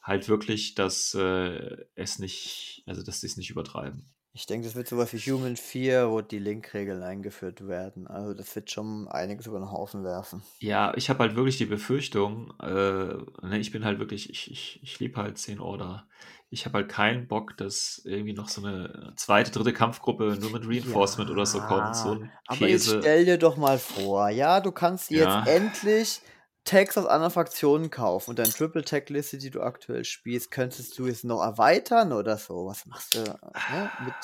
[0.00, 4.06] halt wirklich, dass äh, es nicht, also dass sie es nicht übertreiben.
[4.38, 8.06] Ich denke, das wird sowas wie Human 4, wo die Link-Regeln eingeführt werden.
[8.06, 10.44] Also das wird schon einiges über den Haufen werfen.
[10.60, 14.80] Ja, ich habe halt wirklich die Befürchtung, äh, ne, ich bin halt wirklich, ich, ich,
[14.82, 16.06] ich liebe halt 10 Order.
[16.50, 20.66] Ich habe halt keinen Bock, dass irgendwie noch so eine zweite, dritte Kampfgruppe nur mit
[20.66, 21.96] Reinforcement oder so kommt.
[21.96, 25.42] So Aber jetzt stell dir doch mal vor, ja, du kannst Ja.
[25.42, 26.20] jetzt endlich
[26.68, 31.24] Tags aus anderen Fraktionen kaufen und deine Triple-Tag-Liste, die du aktuell spielst, könntest du jetzt
[31.24, 32.66] noch erweitern oder so.
[32.66, 34.14] Was machst du ne, mit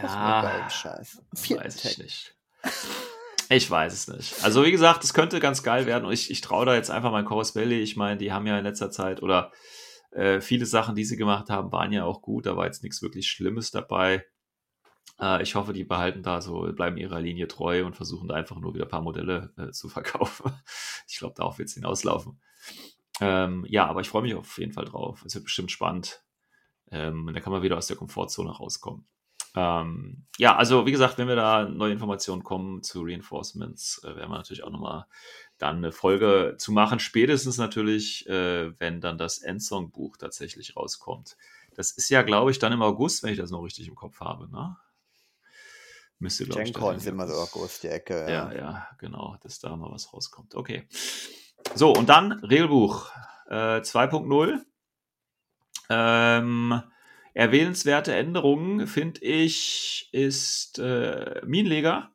[0.00, 1.22] Ja, Scheiß?
[1.34, 1.98] Vierten Weiß ich Tag.
[1.98, 2.36] nicht.
[3.50, 4.44] Ich weiß es nicht.
[4.44, 7.10] Also wie gesagt, es könnte ganz geil werden und ich, ich traue da jetzt einfach
[7.10, 7.80] mal Corus Belly.
[7.80, 9.50] Ich meine, die haben ja in letzter Zeit oder
[10.12, 12.46] äh, viele Sachen, die sie gemacht haben, waren ja auch gut.
[12.46, 14.24] Da war jetzt nichts wirklich Schlimmes dabei.
[15.20, 18.56] Äh, ich hoffe, die behalten da so, bleiben ihrer Linie treu und versuchen da einfach
[18.58, 20.52] nur wieder ein paar Modelle äh, zu verkaufen.
[21.06, 22.40] Ich glaube, darauf wird es hinauslaufen.
[23.20, 25.24] Ähm, ja, aber ich freue mich auf jeden Fall drauf.
[25.24, 26.22] Es wird bestimmt spannend.
[26.90, 29.06] Ähm, und da kann man wieder aus der Komfortzone rauskommen.
[29.54, 34.30] Ähm, ja, also wie gesagt, wenn wir da neue Informationen kommen zu Reinforcements, äh, werden
[34.30, 35.06] wir natürlich auch nochmal
[35.56, 37.00] dann eine Folge zu machen.
[37.00, 41.36] Spätestens natürlich, äh, wenn dann das Endsong-Buch tatsächlich rauskommt.
[41.74, 44.20] Das ist ja, glaube ich, dann im August, wenn ich das noch richtig im Kopf
[44.20, 44.50] habe.
[44.50, 44.76] Ne?
[46.20, 46.72] Müsste, glaube ich.
[46.72, 48.26] GenCon ist immer so August- August, die Ecke.
[48.30, 50.54] ja, ja, genau, dass da mal was rauskommt.
[50.54, 50.88] Okay.
[51.74, 53.10] So, und dann Regelbuch
[53.48, 54.60] äh, 2.0.
[55.90, 56.82] Ähm,
[57.34, 62.10] erwähnenswerte Änderungen, finde ich, ist äh, Minenleger.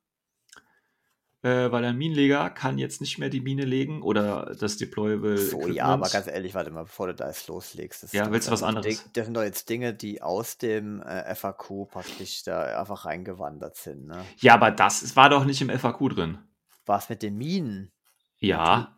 [1.44, 5.38] Äh, weil ein Minenleger kann jetzt nicht mehr die Mine legen oder das Deployable.
[5.38, 6.14] So, ja, aber Equipment.
[6.14, 8.02] ganz ehrlich, warte mal, bevor du da jetzt loslegst.
[8.02, 9.04] das Ja, ist willst du was anderes?
[9.12, 14.08] Das sind doch jetzt Dinge, die aus dem äh, FAQ praktisch da einfach reingewandert sind.
[14.08, 14.24] Ne?
[14.40, 16.38] Ja, aber das war doch nicht im FAQ drin.
[16.86, 17.92] Was mit den Minen?
[18.40, 18.98] Ja,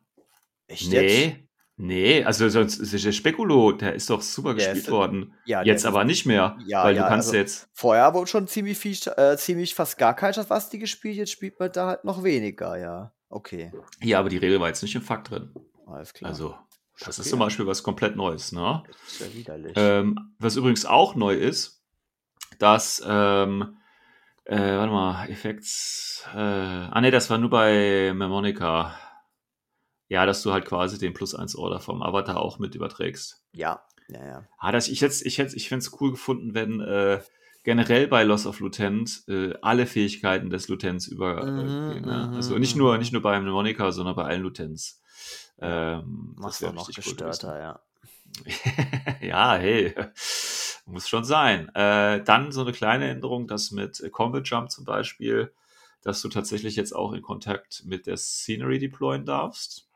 [0.68, 1.38] Echt jetzt?
[1.78, 5.34] Nee, also sonst ist der Spekulo, der ist doch super Der gespielt ist- worden.
[5.46, 7.70] Ja, Jetzt aber nicht mehr, Ja, weil ja, du kannst also- jetzt.
[7.74, 11.72] Vorher wurde schon ziemlich viel, äh, ziemlich fast gar kein Schafasti gespielt, jetzt spielt man
[11.72, 13.12] da halt noch weniger, ja.
[13.30, 15.54] Okay, Ja, aber die Regel war jetzt nicht im Fakt drin.
[15.88, 16.30] alles klar.
[16.32, 16.56] Also,
[17.00, 18.52] das ist zum Beispiel was komplett Neues.
[18.54, 18.84] Ne?
[18.88, 19.74] Das ist ja widerlich.
[19.76, 21.84] Ähm, was übrigens auch neu ist,
[22.60, 23.78] dass, ähm,
[24.46, 28.96] äh, warte mal, Effekts, äh, ah ne, das war nur bei Memonica.
[30.08, 33.44] Ja, dass du halt quasi den Plus 1 Order vom Avatar auch mit überträgst.
[33.54, 34.48] ja, ja, ja.
[34.60, 37.22] Ah, das, ich hätte ich hätte, ich fände es cool gefunden, wenn äh,
[37.64, 42.28] generell bei Loss of Lieutenant äh, alle Fähigkeiten des Lieutenants über Mhm, äh, gehen, ne?
[42.30, 43.00] mhm, Also nicht nur, mhm.
[43.00, 45.02] nicht nur bei Mnemonica, sondern bei allen Lieutenants.
[45.60, 47.80] Ähm, Machst auch noch gestörter, ja.
[49.22, 49.96] ja, hey,
[50.86, 51.74] muss schon sein.
[51.74, 55.52] Äh, dann so eine kleine Änderung, dass mit Combat Jump zum Beispiel,
[56.04, 59.88] dass du tatsächlich jetzt auch in Kontakt mit der Scenery deployen darfst.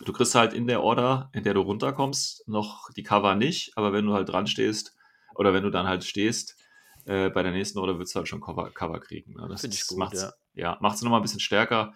[0.00, 3.92] Du kriegst halt in der Order, in der du runterkommst, noch die Cover nicht, aber
[3.92, 4.96] wenn du halt dran stehst
[5.34, 6.56] oder wenn du dann halt stehst,
[7.04, 9.34] äh, bei der nächsten Order würdest du halt schon Cover, Cover kriegen.
[9.34, 9.46] Ne?
[9.48, 10.32] Das Find ich gut, macht's, ja.
[10.54, 11.94] ja, macht es nochmal ein bisschen stärker.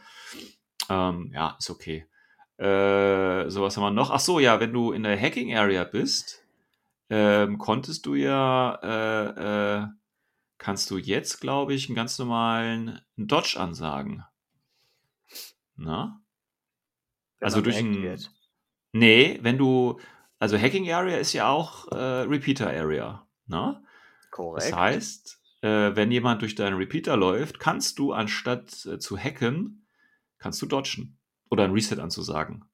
[0.88, 2.06] Ähm, ja, ist okay.
[2.59, 4.11] Äh, so was haben wir noch.
[4.11, 6.44] Ach so, ja, wenn du in der Hacking Area bist,
[7.11, 9.87] ähm, konntest du ja, äh, äh,
[10.59, 14.24] kannst du jetzt, glaube ich, einen ganz normalen Dodge ansagen.
[15.76, 16.20] Na?
[17.46, 18.02] Also durch ein.
[18.02, 18.32] wird.
[18.92, 20.00] Nee, wenn du.
[20.38, 23.26] Also Hacking Area ist ja auch äh, Repeater Area.
[23.46, 23.82] Ne?
[24.30, 24.66] Korrekt.
[24.66, 29.87] Das heißt, äh, wenn jemand durch deinen Repeater läuft, kannst du anstatt äh, zu hacken,
[30.38, 31.18] kannst du dodgen.
[31.48, 32.64] Oder ein Reset anzusagen.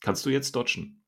[0.00, 1.02] Kannst du jetzt dodgen.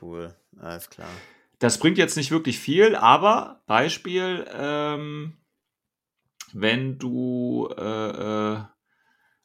[0.00, 1.10] Cool, alles klar.
[1.58, 5.36] Das bringt jetzt nicht wirklich viel, aber Beispiel, ähm,
[6.52, 8.64] wenn du äh, äh,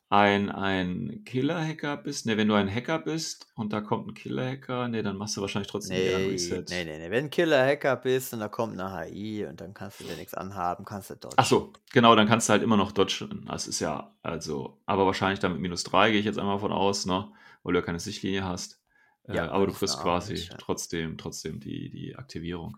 [0.10, 4.88] ein, ein Killer-Hacker bist, ne, wenn du ein Hacker bist und da kommt ein Killer-Hacker,
[4.88, 6.66] ne, dann machst du wahrscheinlich trotzdem nee, ein Reset.
[6.70, 7.12] Nee, nee, nee.
[7.12, 10.34] Wenn ein Killer-Hacker bist und da kommt eine HI und dann kannst du dir nichts
[10.34, 11.36] anhaben, kannst du dodgen.
[11.38, 13.46] Ach so, genau, dann kannst du halt immer noch dodgen.
[13.46, 16.72] Das ist ja, also, aber wahrscheinlich dann mit minus 3 gehe ich jetzt einmal von
[16.72, 18.82] aus, ne, weil du ja keine Sichtlinie hast.
[19.28, 20.58] Äh, ja, aber du kriegst quasi nicht, ja.
[20.58, 22.78] trotzdem, trotzdem die, die Aktivierung.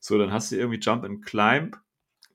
[0.00, 1.78] So, dann hast du irgendwie Jump and Climb.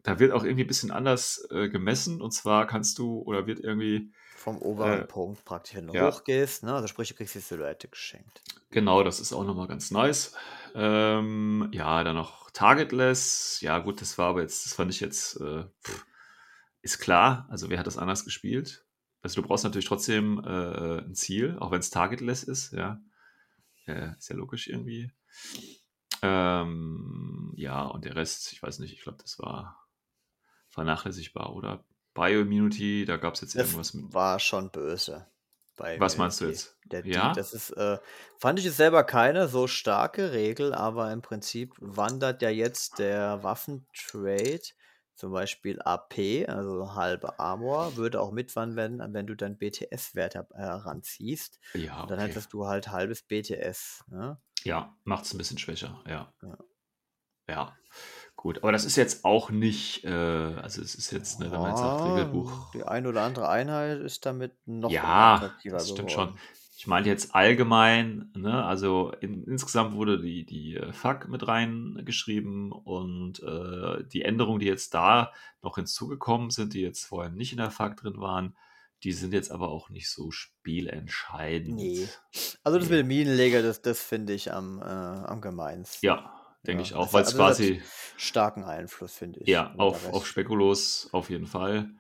[0.01, 2.21] Da wird auch irgendwie ein bisschen anders äh, gemessen.
[2.21, 6.07] Und zwar kannst du, oder wird irgendwie vom oberen äh, Punkt praktisch, wenn du ja.
[6.11, 6.63] hochgehst.
[6.63, 6.73] Ne?
[6.73, 8.41] Also sprich, du kriegst die Silhouette geschenkt.
[8.71, 10.35] Genau, das ist auch nochmal ganz nice.
[10.75, 13.59] Ähm, ja, dann noch Targetless.
[13.61, 15.65] Ja, gut, das war aber jetzt, das fand ich jetzt, äh,
[16.81, 17.47] ist klar.
[17.49, 18.85] Also, wer hat das anders gespielt?
[19.21, 23.01] Also, du brauchst natürlich trotzdem äh, ein Ziel, auch wenn es Targetless ist, ja.
[23.85, 25.11] Äh, ist ja logisch irgendwie.
[26.21, 29.87] Ähm, ja, und der Rest, ich weiß nicht, ich glaube, das war
[30.69, 31.83] vernachlässigbar, oder?
[32.13, 34.13] Bioimmunity, da gab es jetzt das irgendwas mit.
[34.13, 35.27] War schon böse.
[35.97, 36.75] Was meinst du jetzt?
[36.85, 37.33] Der ja?
[37.33, 37.99] das ist, äh,
[38.37, 43.43] fand ich es selber keine so starke Regel, aber im Prinzip wandert ja jetzt der
[43.43, 44.59] Waffentrade,
[45.15, 51.59] zum Beispiel AP, also halbe Armor, würde auch mitwandern, wenn du dein BTS-Wert heranziehst.
[51.73, 52.07] Ja, okay.
[52.09, 54.05] Dann hättest du halt halbes BTS.
[54.07, 54.37] Ne?
[54.63, 56.33] Ja, macht es ein bisschen schwächer, ja.
[56.41, 56.57] Ja.
[57.47, 57.77] ja.
[58.41, 61.71] Gut, aber das ist jetzt auch nicht, äh, also es ist jetzt, ne, wenn man
[61.71, 62.71] jetzt sagt, Regelbuch.
[62.71, 66.29] Die eine oder andere Einheit ist damit noch ja, das stimmt geworden.
[66.29, 66.39] schon.
[66.77, 72.71] Ich meine jetzt allgemein, ne, also in, insgesamt wurde die, die äh, FAQ mit reingeschrieben
[72.71, 77.57] und äh, die Änderungen, die jetzt da noch hinzugekommen sind, die jetzt vorher nicht in
[77.57, 78.55] der FAQ drin waren,
[79.03, 81.75] die sind jetzt aber auch nicht so spielentscheidend.
[81.75, 82.07] Nee.
[82.63, 82.95] Also das nee.
[82.95, 86.05] mit dem Minenleger, das, das finde ich am, äh, am gemeinsten.
[86.05, 87.81] Ja, denke ja, ich auch, weil es also quasi
[88.17, 89.47] starken Einfluss, finde ich.
[89.47, 91.91] Ja, auf, auf Spekulos auf jeden Fall.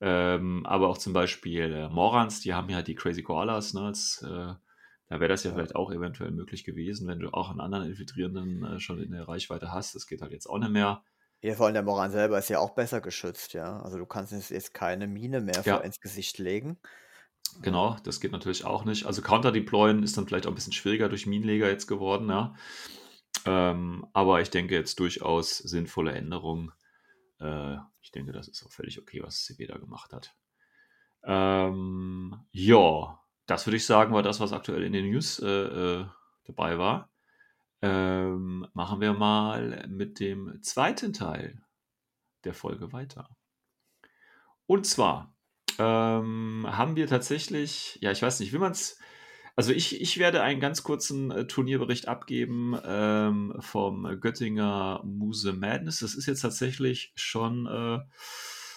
[0.00, 4.22] Ähm, aber auch zum Beispiel äh, Morans, die haben ja die Crazy Koalas, ne, als,
[4.22, 7.60] äh, da wäre das ja, ja, vielleicht auch eventuell möglich gewesen, wenn du auch einen
[7.60, 9.94] anderen Infiltrierenden äh, schon in der Reichweite hast.
[9.94, 11.02] Das geht halt jetzt auch nicht mehr.
[11.42, 13.80] Ja, vor allem der Moran selber ist ja auch besser geschützt, ja.
[13.82, 15.76] Also du kannst jetzt keine Mine mehr ja.
[15.78, 16.78] ins Gesicht legen.
[17.62, 19.06] Genau, das geht natürlich auch nicht.
[19.06, 22.54] Also Counter-Deployen ist dann vielleicht auch ein bisschen schwieriger durch Minenleger jetzt geworden, ja.
[23.46, 26.72] Ähm, aber ich denke jetzt durchaus sinnvolle Änderungen.
[27.40, 30.34] Äh, ich denke, das ist auch völlig okay, was CB da gemacht hat.
[31.22, 36.06] Ähm, ja, das würde ich sagen, war das, was aktuell in den News äh, äh,
[36.44, 37.10] dabei war.
[37.82, 41.62] Ähm, machen wir mal mit dem zweiten Teil
[42.44, 43.36] der Folge weiter.
[44.66, 45.34] Und zwar
[45.78, 48.98] ähm, haben wir tatsächlich, ja, ich weiß nicht, wie man es
[49.56, 56.00] also ich, ich werde einen ganz kurzen äh, Turnierbericht abgeben ähm, vom Göttinger Muse Madness.
[56.00, 58.00] Das ist jetzt tatsächlich schon äh,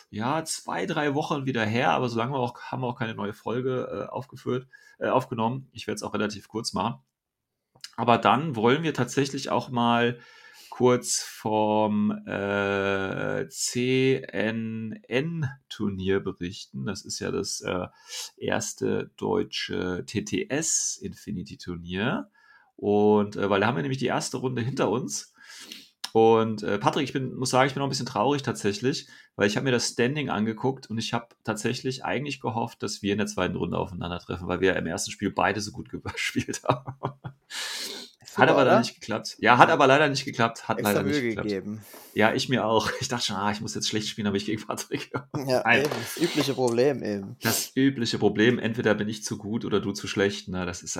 [0.09, 3.33] ja zwei, drei Wochen wieder her, aber solange wir auch haben wir auch keine neue
[3.33, 4.67] Folge äh, aufgeführt,
[4.99, 5.67] äh, aufgenommen.
[5.73, 7.01] Ich werde es auch relativ kurz machen.
[7.97, 10.17] Aber dann wollen wir tatsächlich auch mal
[10.69, 16.85] kurz vom äh, CNN-Turnier berichten.
[16.85, 17.87] Das ist ja das äh,
[18.37, 22.29] erste deutsche TTS Infinity-Turnier.
[22.75, 25.33] Und äh, weil da haben wir nämlich die erste Runde hinter uns.
[26.13, 29.47] Und äh, Patrick, ich bin, muss sagen, ich bin noch ein bisschen traurig tatsächlich, weil
[29.47, 33.19] ich habe mir das Standing angeguckt und ich habe tatsächlich eigentlich gehofft, dass wir in
[33.19, 37.13] der zweiten Runde aufeinandertreffen, weil wir im ersten Spiel beide so gut gespielt haben.
[38.29, 39.37] Super, hat aber leider nicht geklappt.
[39.39, 40.67] Ja, hat aber leider nicht geklappt.
[40.67, 41.47] Hat Extra leider nicht Mühe geklappt.
[41.49, 41.81] gegeben.
[42.13, 42.91] Ja, ich mir auch.
[43.01, 45.09] Ich dachte schon, ah, ich muss jetzt schlecht spielen, aber ich gegen Patrick.
[45.47, 45.89] Ja, eben.
[45.89, 47.37] Das übliche Problem eben.
[47.41, 48.59] Das übliche Problem.
[48.59, 50.47] Entweder bin ich zu gut oder du zu schlecht.
[50.47, 50.99] Na, das ist.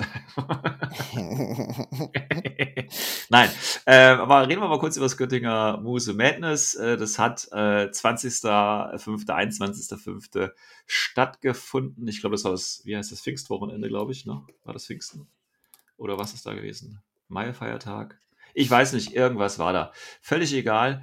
[3.28, 3.50] Nein.
[3.86, 6.74] Äh, aber reden wir mal kurz über das Göttinger Muse Madness.
[6.74, 10.50] Äh, das hat äh, 20.05., 21.05.
[10.86, 12.08] stattgefunden.
[12.08, 14.42] Ich glaube, das war das, wie heißt das, Pfingstwochenende, glaube ich, ne?
[14.64, 15.28] War das Pfingsten?
[15.96, 17.02] Oder was ist da gewesen?
[17.30, 18.20] Mai-Feiertag.
[18.54, 19.92] Ich weiß nicht, irgendwas war da.
[20.20, 21.02] Völlig egal.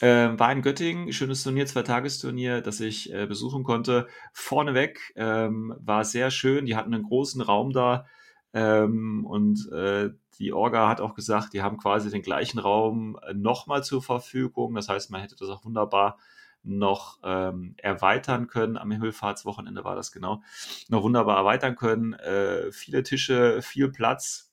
[0.00, 4.08] Ähm, war in Göttingen, schönes Turnier, Zwei-Tagesturnier, das ich äh, besuchen konnte.
[4.32, 6.66] Vorneweg ähm, war sehr schön.
[6.66, 8.06] Die hatten einen großen Raum da
[8.52, 13.32] ähm, und äh, die Orga hat auch gesagt, die haben quasi den gleichen Raum äh,
[13.32, 14.74] nochmal zur Verfügung.
[14.74, 16.18] Das heißt, man hätte das auch wunderbar
[16.64, 18.76] noch ähm, erweitern können.
[18.76, 20.42] Am Himmelfahrtswochenende war das genau.
[20.88, 22.12] Noch wunderbar erweitern können.
[22.14, 24.51] Äh, viele Tische, viel Platz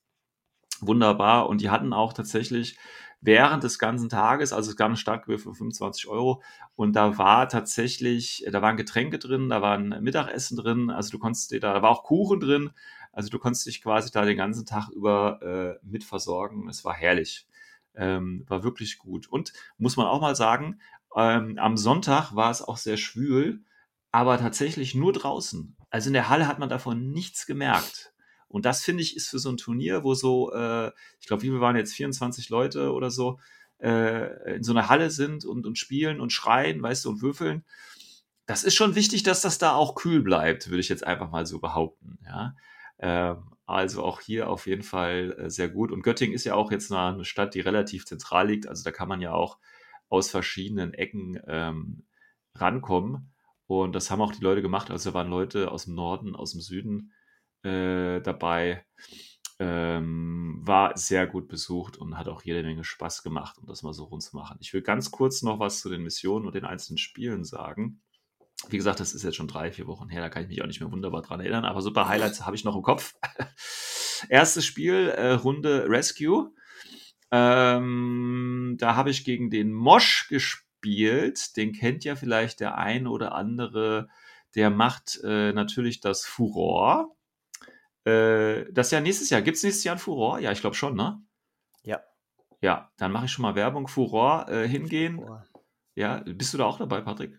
[0.86, 1.48] wunderbar.
[1.48, 2.78] Und die hatten auch tatsächlich
[3.20, 6.42] während des ganzen Tages, also es gab eine Startgebühr für 25 Euro
[6.74, 11.18] und da war tatsächlich, da waren Getränke drin, da war ein Mittagessen drin, also du
[11.18, 12.70] konntest dir da, da war auch Kuchen drin,
[13.12, 16.04] also du konntest dich quasi da den ganzen Tag über äh, mit.
[16.10, 17.46] Es war herrlich.
[17.94, 19.26] Ähm, war wirklich gut.
[19.26, 20.80] Und muss man auch mal sagen,
[21.16, 23.64] ähm, am Sonntag war es auch sehr schwül,
[24.12, 25.76] aber tatsächlich nur draußen.
[25.90, 28.12] Also in der Halle hat man davon nichts gemerkt.
[28.50, 30.88] Und das finde ich ist für so ein Turnier, wo so, äh,
[31.20, 33.38] ich glaube, wie viel waren jetzt 24 Leute oder so,
[33.78, 37.64] äh, in so einer Halle sind und, und spielen und schreien, weißt du, und würfeln.
[38.46, 41.46] Das ist schon wichtig, dass das da auch kühl bleibt, würde ich jetzt einfach mal
[41.46, 42.18] so behaupten.
[42.26, 42.56] Ja.
[42.98, 45.92] Ähm, also auch hier auf jeden Fall äh, sehr gut.
[45.92, 48.66] Und Göttingen ist ja auch jetzt eine, eine, Stadt, die relativ zentral liegt.
[48.66, 49.58] Also da kann man ja auch
[50.08, 52.02] aus verschiedenen Ecken ähm,
[52.56, 53.32] rankommen.
[53.68, 54.90] Und das haben auch die Leute gemacht.
[54.90, 57.12] Also da waren Leute aus dem Norden, aus dem Süden
[57.62, 58.84] äh, dabei.
[59.58, 63.92] Ähm, war sehr gut besucht und hat auch jede Menge Spaß gemacht, um das mal
[63.92, 64.56] so rund zu machen.
[64.60, 68.00] Ich will ganz kurz noch was zu den Missionen und den einzelnen Spielen sagen.
[68.68, 70.66] Wie gesagt, das ist jetzt schon drei, vier Wochen her, da kann ich mich auch
[70.66, 73.14] nicht mehr wunderbar dran erinnern, aber super Highlights habe ich noch im Kopf.
[74.28, 76.52] Erstes Spiel, äh, Runde Rescue.
[77.30, 81.56] Ähm, da habe ich gegen den Mosch gespielt.
[81.56, 84.08] Den kennt ja vielleicht der ein oder andere.
[84.54, 87.16] Der macht äh, natürlich das Furor.
[88.10, 89.42] Äh, das ja nächstes Jahr.
[89.42, 90.38] Gibt es nächstes Jahr ein Furor?
[90.38, 91.22] Ja, ich glaube schon, ne?
[91.82, 92.00] Ja.
[92.60, 93.88] Ja, dann mache ich schon mal Werbung.
[93.88, 95.16] Furor äh, hingehen.
[95.16, 95.46] Furor.
[95.94, 97.38] Ja, bist du da auch dabei, Patrick?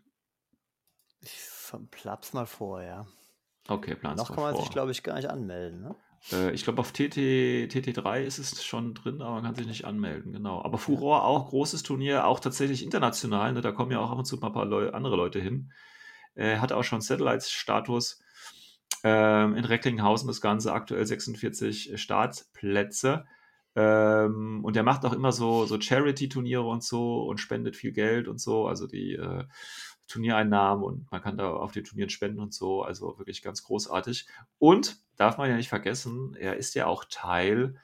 [1.21, 1.51] Ich
[1.91, 3.05] plaps mal vor, ja.
[3.67, 4.61] Okay, plan's Noch kann man vor.
[4.61, 5.95] sich, glaube ich, gar nicht anmelden, ne?
[6.31, 7.17] Äh, ich glaube, auf TT,
[7.71, 10.61] TT3 ist es schon drin, aber man kann sich nicht anmelden, genau.
[10.63, 13.61] Aber Furor auch, großes Turnier, auch tatsächlich international, ne?
[13.61, 15.71] da kommen ja auch ab und zu mal ein paar Leu andere Leute hin.
[16.35, 18.21] Äh, hat auch schon Satellites-Status.
[19.03, 23.25] Ähm, in Recklinghausen das Ganze aktuell 46 Startplätze.
[23.75, 28.27] Ähm, und er macht auch immer so, so Charity-Turniere und so und spendet viel Geld
[28.27, 28.67] und so.
[28.67, 29.45] Also die äh,
[30.07, 32.83] Turniereinnahmen und man kann da auf den Turnieren spenden und so.
[32.83, 34.27] Also wirklich ganz großartig.
[34.59, 37.75] Und darf man ja nicht vergessen, er ist ja auch Teil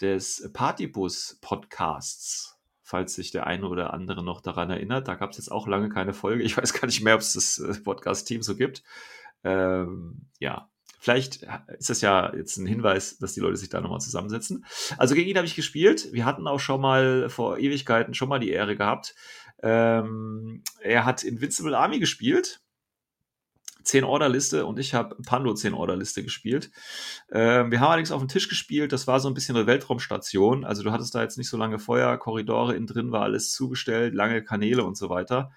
[0.00, 5.08] des Partybus-Podcasts falls sich der eine oder andere noch daran erinnert.
[5.08, 6.44] Da gab es jetzt auch lange keine Folge.
[6.44, 8.84] Ich weiß gar nicht mehr, ob es das äh, Podcast-Team so gibt.
[9.44, 11.46] Ähm, ja, vielleicht
[11.78, 14.64] ist das ja jetzt ein Hinweis, dass die Leute sich da nochmal zusammensetzen.
[14.96, 16.12] Also gegen ihn habe ich gespielt.
[16.12, 19.14] Wir hatten auch schon mal vor Ewigkeiten schon mal die Ehre gehabt,
[19.64, 22.60] ähm, er hat Invincible Army gespielt.
[23.82, 26.70] 10 Order-Liste und ich habe Pando 10 Order-Liste gespielt.
[27.30, 30.64] Ähm, wir haben allerdings auf dem Tisch gespielt, das war so ein bisschen eine Weltraumstation.
[30.64, 34.42] Also du hattest da jetzt nicht so lange Feuerkorridore, innen drin war alles zugestellt, lange
[34.42, 35.50] Kanäle und so weiter.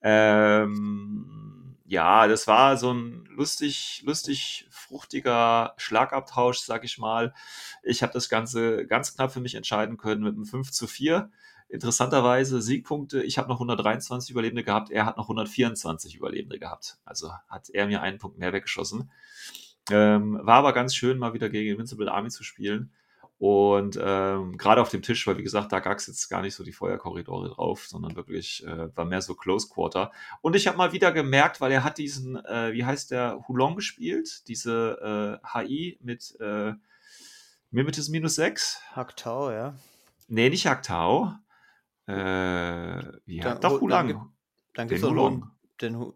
[0.00, 7.34] Ähm, ja, das war so ein lustig, lustig, fruchtiger Schlagabtausch, sag ich mal.
[7.82, 11.30] Ich habe das Ganze ganz knapp für mich entscheiden können mit einem 5 zu 4.
[11.68, 16.98] Interessanterweise Siegpunkte, ich habe noch 123 Überlebende gehabt, er hat noch 124 Überlebende gehabt.
[17.04, 19.10] Also hat er mir einen Punkt mehr weggeschossen.
[19.90, 22.92] Ähm, war aber ganz schön, mal wieder gegen Invincible Army zu spielen.
[23.38, 26.54] Und ähm, gerade auf dem Tisch, weil wie gesagt, da gab es jetzt gar nicht
[26.54, 30.12] so die Feuerkorridore drauf, sondern wirklich äh, war mehr so Close Quarter.
[30.40, 33.74] Und ich habe mal wieder gemerkt, weil er hat diesen, äh, wie heißt der, Hulong
[33.74, 36.72] gespielt, diese äh, HI mit äh,
[37.70, 38.80] Mimetis minus 6.
[38.92, 39.74] Haktau, ja.
[40.28, 41.34] Nee, nicht Haktau.
[42.06, 44.32] Äh, ja, dann, doch Hulang.
[44.74, 45.50] Dann gibt es Hulong.
[45.80, 46.12] Den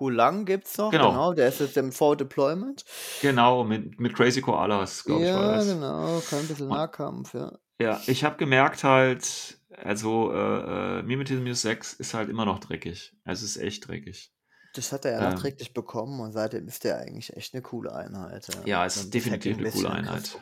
[0.00, 1.10] Hulang gibt es noch, genau.
[1.10, 1.32] genau.
[1.34, 2.84] Der ist jetzt im Vor Deployment.
[3.22, 5.66] Genau, mit, mit Crazy Koalas, glaube ja, ich.
[5.66, 7.52] Ja, genau, kein bisschen Nahkampf, ja.
[7.80, 13.14] Ja, ich habe gemerkt halt, also äh, äh, Mimetism 6 ist halt immer noch dreckig.
[13.24, 14.32] Es ist echt dreckig.
[14.74, 17.94] Das hat er ja ähm, nachträglich bekommen und seitdem ist der eigentlich echt eine coole
[17.94, 18.48] Einheit.
[18.48, 20.36] Ja, ja es ist definitiv eine coole Einheit.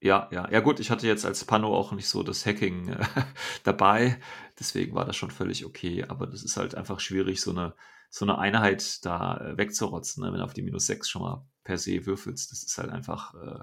[0.00, 0.50] Ja, ja.
[0.50, 3.04] Ja gut, ich hatte jetzt als Pano auch nicht so das Hacking äh,
[3.62, 4.18] dabei,
[4.58, 7.74] deswegen war das schon völlig okay, aber das ist halt einfach schwierig, so eine,
[8.10, 10.32] so eine Einheit da äh, wegzurotzen, ne?
[10.32, 12.50] wenn du auf die minus 6 schon mal per se würfelst.
[12.52, 13.60] Das ist halt einfach, äh,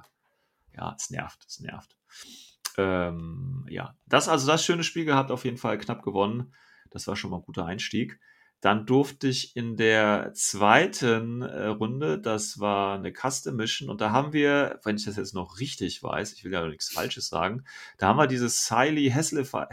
[0.75, 1.95] ja, es nervt, es nervt.
[2.77, 6.53] Ähm, ja, das also das schöne Spiel gehabt, auf jeden Fall knapp gewonnen.
[6.89, 8.19] Das war schon mal ein guter Einstieg.
[8.63, 14.11] Dann durfte ich in der zweiten äh, Runde, das war eine Custom Mission, und da
[14.11, 17.65] haben wir, wenn ich das jetzt noch richtig weiß, ich will ja nichts Falsches sagen,
[17.97, 19.67] da haben wir dieses Siley Hessified,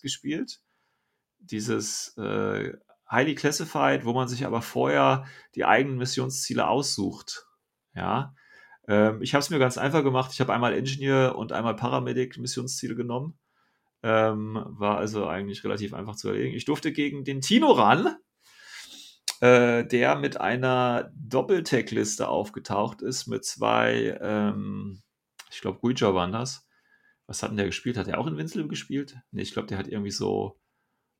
[0.00, 0.62] gespielt.
[1.40, 2.72] Dieses äh,
[3.10, 7.46] Highly Classified, wo man sich aber vorher die eigenen Missionsziele aussucht.
[7.94, 8.34] Ja.
[8.86, 10.30] Ähm, ich habe es mir ganz einfach gemacht.
[10.32, 13.38] Ich habe einmal Engineer und einmal Paramedic Missionsziele genommen
[14.02, 16.56] ähm, war also eigentlich relativ einfach zu erledigen.
[16.56, 18.16] Ich durfte gegen den Tino ran,
[19.40, 25.02] äh, der mit einer Doppeltech-Liste aufgetaucht ist, mit zwei, ähm,
[25.50, 26.66] ich glaube, Guija waren das.
[27.26, 27.96] Was hat denn der gespielt?
[27.96, 29.18] Hat er auch in Winzel gespielt?
[29.30, 30.59] Nee, ich glaube, der hat irgendwie so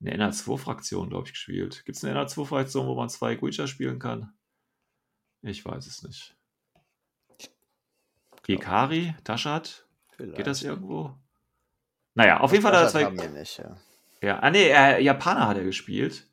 [0.01, 1.85] eine NR2-Fraktion, glaube ich, gespielt.
[1.85, 4.33] Gibt es eine NR2-Fraktion, wo man zwei Guija spielen kann?
[5.43, 6.37] Ich weiß es nicht.
[8.47, 9.87] Hikari, Taschat?
[10.19, 11.17] Geht das irgendwo?
[12.15, 13.29] Naja, auf jeden Fall hat er Das zwei.
[13.29, 13.77] nicht, ja.
[14.23, 16.29] Ja, ah nee, äh, Japaner hat er gespielt.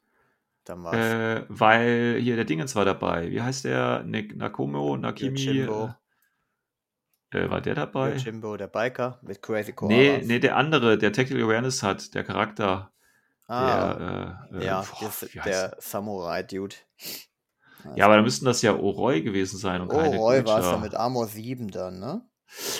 [0.66, 0.96] Dann war's.
[0.98, 3.32] Äh, weil hier der Dingens war dabei.
[3.32, 4.04] Wie heißt der?
[4.04, 5.40] Nakomo, Nakimi.
[5.40, 5.86] Yojimbo.
[5.86, 8.16] Äh, äh, war der dabei?
[8.16, 9.98] Jimbo, der Biker mit Crazy Koalas.
[9.98, 12.92] Nee, nee, der andere, der Tactical Awareness hat, der Charakter.
[13.48, 16.76] Ah, der, äh, äh, ja, boah, das, der Samurai-Dude.
[17.96, 20.96] Ja, aber da müssten das ja Oroi gewesen sein und Roy war es ja mit
[20.96, 22.22] Armor 7 dann, ne?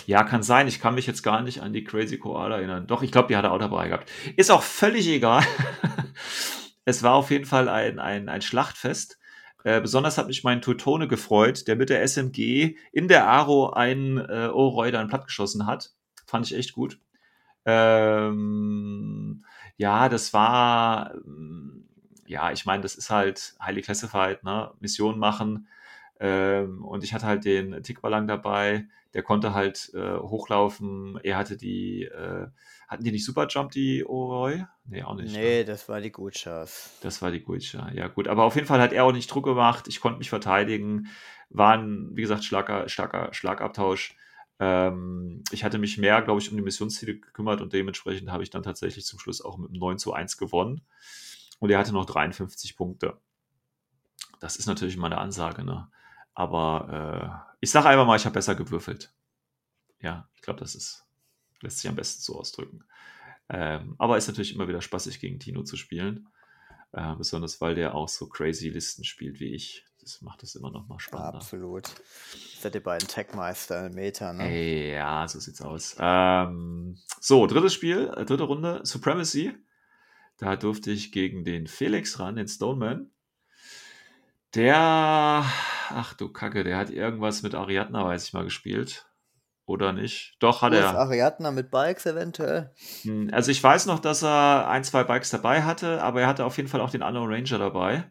[0.06, 0.68] Ja, kann sein.
[0.68, 2.88] Ich kann mich jetzt gar nicht an die Crazy Koala erinnern.
[2.88, 4.10] Doch, ich glaube, die hat er auch dabei gehabt.
[4.38, 5.44] Ist auch völlig egal.
[6.86, 9.20] es war auf jeden Fall ein, ein, ein Schlachtfest.
[9.64, 14.18] Äh, besonders hat mich mein Teutone gefreut, der mit der SMG in der Aro einen
[14.18, 15.92] äh, Oroi dann plattgeschossen hat.
[16.26, 17.00] Fand ich echt gut.
[17.66, 19.44] Ähm,
[19.78, 21.86] ja, das war, ähm,
[22.26, 24.72] ja, ich meine, das ist halt Highly Classified, ne?
[24.80, 25.68] Mission machen.
[26.20, 31.20] Ähm, und ich hatte halt den Tickballang dabei, der konnte halt äh, hochlaufen.
[31.24, 32.48] Er hatte die, äh,
[32.88, 34.66] hatten die nicht Superjump, die Oroi?
[34.86, 35.32] Nee, auch nicht.
[35.34, 35.66] Nee, Ne?
[35.66, 36.98] das war die Guchas.
[37.02, 37.92] Das war die Guicha.
[37.94, 38.28] Ja, gut.
[38.28, 39.88] Aber auf jeden Fall hat er auch nicht Druck gemacht.
[39.88, 41.08] Ich konnte mich verteidigen.
[41.50, 44.16] War ein, wie gesagt, starker, starker Schlagabtausch.
[44.60, 48.50] Ähm, ich hatte mich mehr, glaube ich, um die Missionsziele gekümmert und dementsprechend habe ich
[48.50, 50.82] dann tatsächlich zum Schluss auch mit einem 9 zu 1 gewonnen.
[51.60, 53.20] Und er hatte noch 53 Punkte.
[54.40, 55.90] Das ist natürlich mal eine Ansage, ne?
[56.34, 59.12] Aber äh, ich sage einfach mal, ich habe besser gewürfelt.
[60.00, 61.08] Ja, ich glaube, das ist,
[61.62, 62.84] lässt sich am besten so ausdrücken.
[63.50, 66.30] Ähm, aber ist natürlich immer wieder spaßig, gegen Tino zu spielen.
[66.92, 69.86] Äh, besonders weil der auch so crazy Listen spielt wie ich.
[70.08, 71.36] Das macht es immer noch mal spannender.
[71.36, 71.84] absolut.
[72.62, 74.94] Seid ihr beiden Techmeister im Meta, ne?
[74.94, 75.98] Ja, so sieht's aus.
[76.00, 79.54] Ähm, so, drittes Spiel, äh, dritte Runde, Supremacy.
[80.38, 83.12] Da durfte ich gegen den Felix ran, den Stoneman.
[84.56, 85.44] Der,
[85.90, 89.10] ach du Kacke, der hat irgendwas mit Ariadna, weiß ich mal, gespielt.
[89.66, 90.38] Oder nicht?
[90.40, 90.98] Doch, hat Wo ist er.
[90.98, 92.74] Ariadna mit Bikes eventuell?
[93.02, 96.46] Hm, Also ich weiß noch, dass er ein, zwei Bikes dabei hatte, aber er hatte
[96.46, 98.10] auf jeden Fall auch den Unknown Ranger dabei.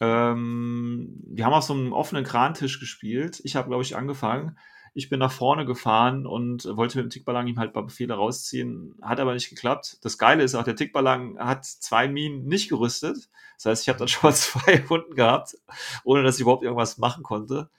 [0.00, 3.40] Ähm, wir haben auf so einem offenen Krantisch gespielt.
[3.44, 4.58] Ich habe, glaube ich, angefangen.
[4.94, 8.14] Ich bin nach vorne gefahren und wollte mit dem Tickballon ihm halt ein paar Befehle
[8.14, 8.94] rausziehen.
[9.02, 9.98] Hat aber nicht geklappt.
[10.02, 13.28] Das Geile ist auch, der Tickballon hat zwei Minen nicht gerüstet.
[13.56, 15.56] Das heißt, ich habe dann schon mal zwei Runden gehabt,
[16.04, 17.70] ohne dass ich überhaupt irgendwas machen konnte.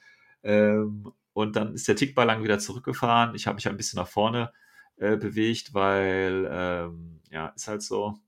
[0.43, 3.36] Ähm, und dann ist der Tickballon wieder zurückgefahren.
[3.36, 4.51] Ich habe mich ein bisschen nach vorne
[4.97, 8.20] äh, bewegt, weil, ähm, ja, ist halt so.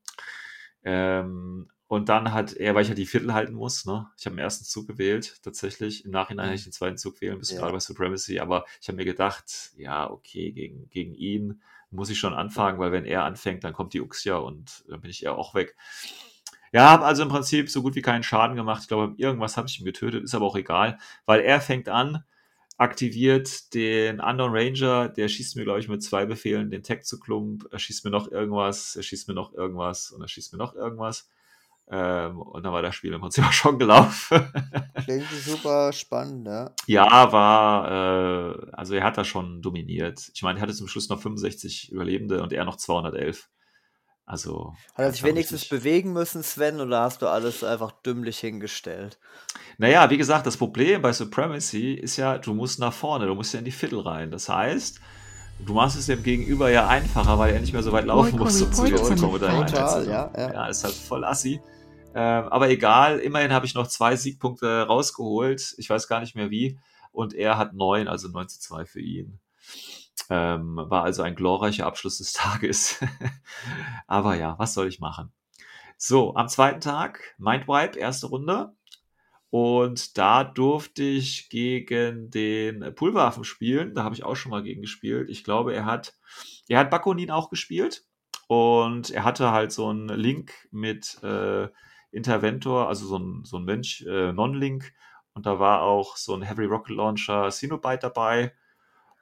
[0.83, 4.07] Ähm, und dann hat er, weil ich ja die Viertel halten muss, ne?
[4.17, 6.05] Ich habe den ersten Zug gewählt, tatsächlich.
[6.05, 7.59] Im Nachhinein hätte ich den zweiten Zug wählen müssen, Ja.
[7.59, 8.39] gerade bei Supremacy.
[8.39, 12.93] Aber ich habe mir gedacht, ja, okay, gegen, gegen ihn muss ich schon anfangen, weil
[12.93, 15.75] wenn er anfängt, dann kommt die Uxia und dann bin ich eher auch weg.
[16.71, 18.83] Ja, habe also im Prinzip so gut wie keinen Schaden gemacht.
[18.83, 22.23] Ich glaube, irgendwas habe ich ihm getötet, ist aber auch egal, weil er fängt an,
[22.77, 27.19] aktiviert den Unknown Ranger, der schießt mir, glaube ich, mit zwei Befehlen den Tag zu
[27.19, 30.57] Klump, er schießt mir noch irgendwas, er schießt mir noch irgendwas und er schießt mir
[30.59, 31.29] noch irgendwas.
[31.89, 34.51] Ähm, und dann war das Spiel im Prinzip schon gelaufen.
[35.03, 36.73] Klingt super spannend, ne?
[36.87, 40.31] ja, war, äh, also er hat da schon dominiert.
[40.33, 43.49] Ich meine, er hatte zum Schluss noch 65 Überlebende und er noch 211.
[44.25, 44.73] Also.
[44.93, 49.19] Hat er sich wenigstens richtig- bewegen müssen, Sven, oder hast du alles einfach dümmlich hingestellt?
[49.77, 53.53] Naja, wie gesagt, das Problem bei Supremacy ist ja, du musst nach vorne, du musst
[53.53, 54.31] ja in die Viertel rein.
[54.31, 55.01] Das heißt,
[55.65, 58.61] du machst es dem Gegenüber ja einfacher, weil er nicht mehr so weit laufen muss,
[58.61, 60.31] um zu dir zu kommen Total, ja.
[60.35, 61.61] ja, ist halt voll assi.
[62.13, 65.75] Ähm, aber egal, immerhin habe ich noch zwei Siegpunkte rausgeholt.
[65.77, 66.79] Ich weiß gar nicht mehr wie.
[67.11, 69.39] Und er hat neun, also 9 zu 2 für ihn.
[70.29, 72.99] Ähm, war also ein glorreicher Abschluss des Tages.
[74.07, 75.31] aber ja, was soll ich machen?
[75.97, 78.73] So, am zweiten Tag, Mindwipe, erste Runde.
[79.51, 83.93] Und da durfte ich gegen den Pulverwaffen spielen.
[83.93, 85.29] Da habe ich auch schon mal gegen gespielt.
[85.29, 86.15] Ich glaube, er hat,
[86.69, 88.05] er hat Bakunin auch gespielt.
[88.47, 91.67] Und er hatte halt so einen Link mit äh,
[92.11, 94.93] Interventor, also so ein, so ein Mensch, äh, Non-Link.
[95.33, 98.53] Und da war auch so ein Heavy Rocket Launcher Cenobite dabei.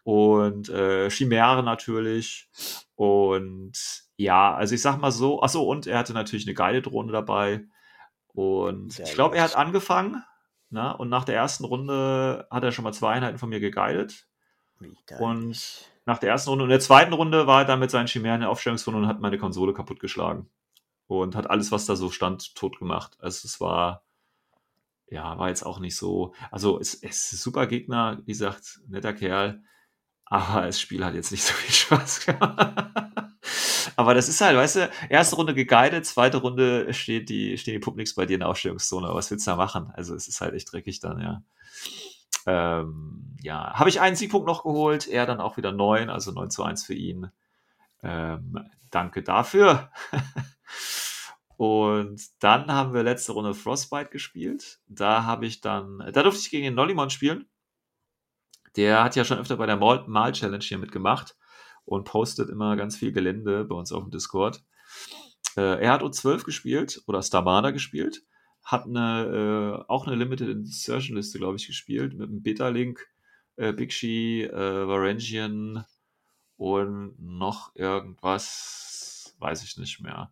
[0.04, 2.50] Und äh, Chimäre natürlich.
[2.94, 7.12] Und ja, also ich sag mal so, achso, und er hatte natürlich eine geile Drohne
[7.12, 7.66] dabei.
[8.40, 10.24] Und Sehr ich glaube, er hat angefangen.
[10.70, 14.28] Na, und nach der ersten Runde hat er schon mal zwei Einheiten von mir geguidet.
[15.20, 18.36] Und nach der ersten Runde und der zweiten Runde war er dann mit seinen Chimären
[18.36, 20.50] in der Aufstellungsrunde und hat meine Konsole kaputtgeschlagen.
[21.08, 23.18] Und hat alles, was da so stand, tot gemacht.
[23.20, 24.04] Also es war,
[25.10, 26.34] ja, war jetzt auch nicht so.
[26.50, 29.64] Also es, es ist ein super Gegner, wie gesagt, netter Kerl.
[30.30, 32.86] Aber das Spiel hat jetzt nicht so viel Spaß gemacht.
[33.96, 37.80] Aber das ist halt, weißt du, erste Runde geguidet, zweite Runde steht die, stehen die
[37.80, 39.14] Publiks bei dir in der Aufstellungszone.
[39.14, 39.92] Was willst du da machen?
[39.94, 41.44] Also es ist halt echt dreckig dann, ja.
[42.46, 46.50] Ähm, ja, habe ich einen Siegpunkt noch geholt, er dann auch wieder neun, also 9
[46.50, 47.30] zu 1 für ihn.
[48.02, 49.92] Ähm, danke dafür.
[51.58, 54.80] Und dann haben wir letzte Runde Frostbite gespielt.
[54.88, 57.49] Da habe ich dann, da durfte ich gegen den Nollimon spielen.
[58.76, 61.36] Der hat ja schon öfter bei der Mal-Challenge hier mitgemacht
[61.86, 64.64] und postet immer ganz viel Gelände bei uns auf dem Discord.
[65.56, 68.24] Äh, er hat U12 gespielt oder Starmada gespielt,
[68.64, 73.08] hat eine, äh, auch eine Limited Insertion Liste, glaube ich, gespielt mit einem Beta-Link,
[73.56, 75.86] äh, Big Shi, äh, Varangian
[76.58, 80.32] und noch irgendwas, weiß ich nicht mehr.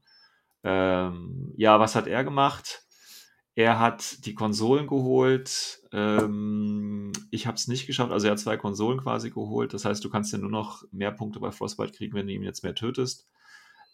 [0.64, 2.87] Ähm, ja, was hat er gemacht?
[3.58, 5.82] Er hat die Konsolen geholt.
[5.92, 8.12] Ähm, ich habe es nicht geschafft.
[8.12, 9.74] Also er hat zwei Konsolen quasi geholt.
[9.74, 12.44] Das heißt, du kannst ja nur noch mehr Punkte bei Frostbite kriegen, wenn du ihn
[12.44, 13.26] jetzt mehr tötest.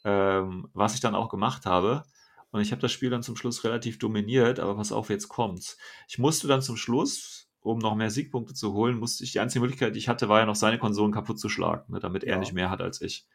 [0.03, 2.03] Ähm, was ich dann auch gemacht habe.
[2.51, 4.59] Und ich habe das Spiel dann zum Schluss relativ dominiert.
[4.59, 5.77] Aber pass auf, jetzt kommt's.
[6.09, 9.61] Ich musste dann zum Schluss, um noch mehr Siegpunkte zu holen, musste ich die einzige
[9.61, 12.33] Möglichkeit, die ich hatte, war ja noch seine Konsolen kaputt zu schlagen, ne, damit er
[12.33, 12.39] Ja.
[12.39, 13.25] nicht mehr hat als ich.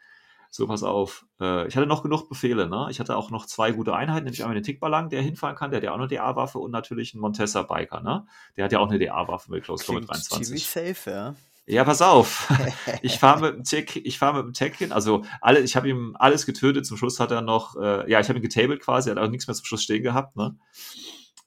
[0.51, 1.27] So, pass auf.
[1.41, 2.89] Äh, ich hatte noch genug Befehle, ne?
[2.91, 5.79] Ich hatte auch noch zwei gute Einheiten, nämlich einmal den Tickballang, der hinfahren kann, der
[5.79, 8.27] hat ja auch eine DA-Waffe und natürlich einen Montessa Biker, ne?
[8.57, 10.47] Der hat ja auch eine DA-Waffe mit Close Combat Klingt 23.
[10.47, 11.35] ziemlich safe, ja.
[11.67, 12.49] Ja, pass auf.
[13.03, 15.89] Ich fahre mit dem Tech, ich fahre mit dem Tech hin, also alle, ich habe
[15.89, 16.87] ihm alles getötet.
[16.87, 19.31] Zum Schluss hat er noch, äh, ja, ich habe ihn getabled quasi, er hat auch
[19.31, 20.37] nichts mehr zum Schluss stehen gehabt.
[20.37, 20.57] Ne?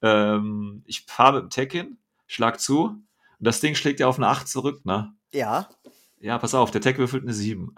[0.03, 1.97] Ähm, ich fahre mit dem Tech hin,
[2.27, 3.03] schlag zu und
[3.39, 4.85] das Ding schlägt ja auf eine 8 zurück.
[4.85, 5.11] Ne?
[5.33, 5.67] Ja,
[6.21, 7.73] Ja, pass auf, der Tech würfelt eine 7.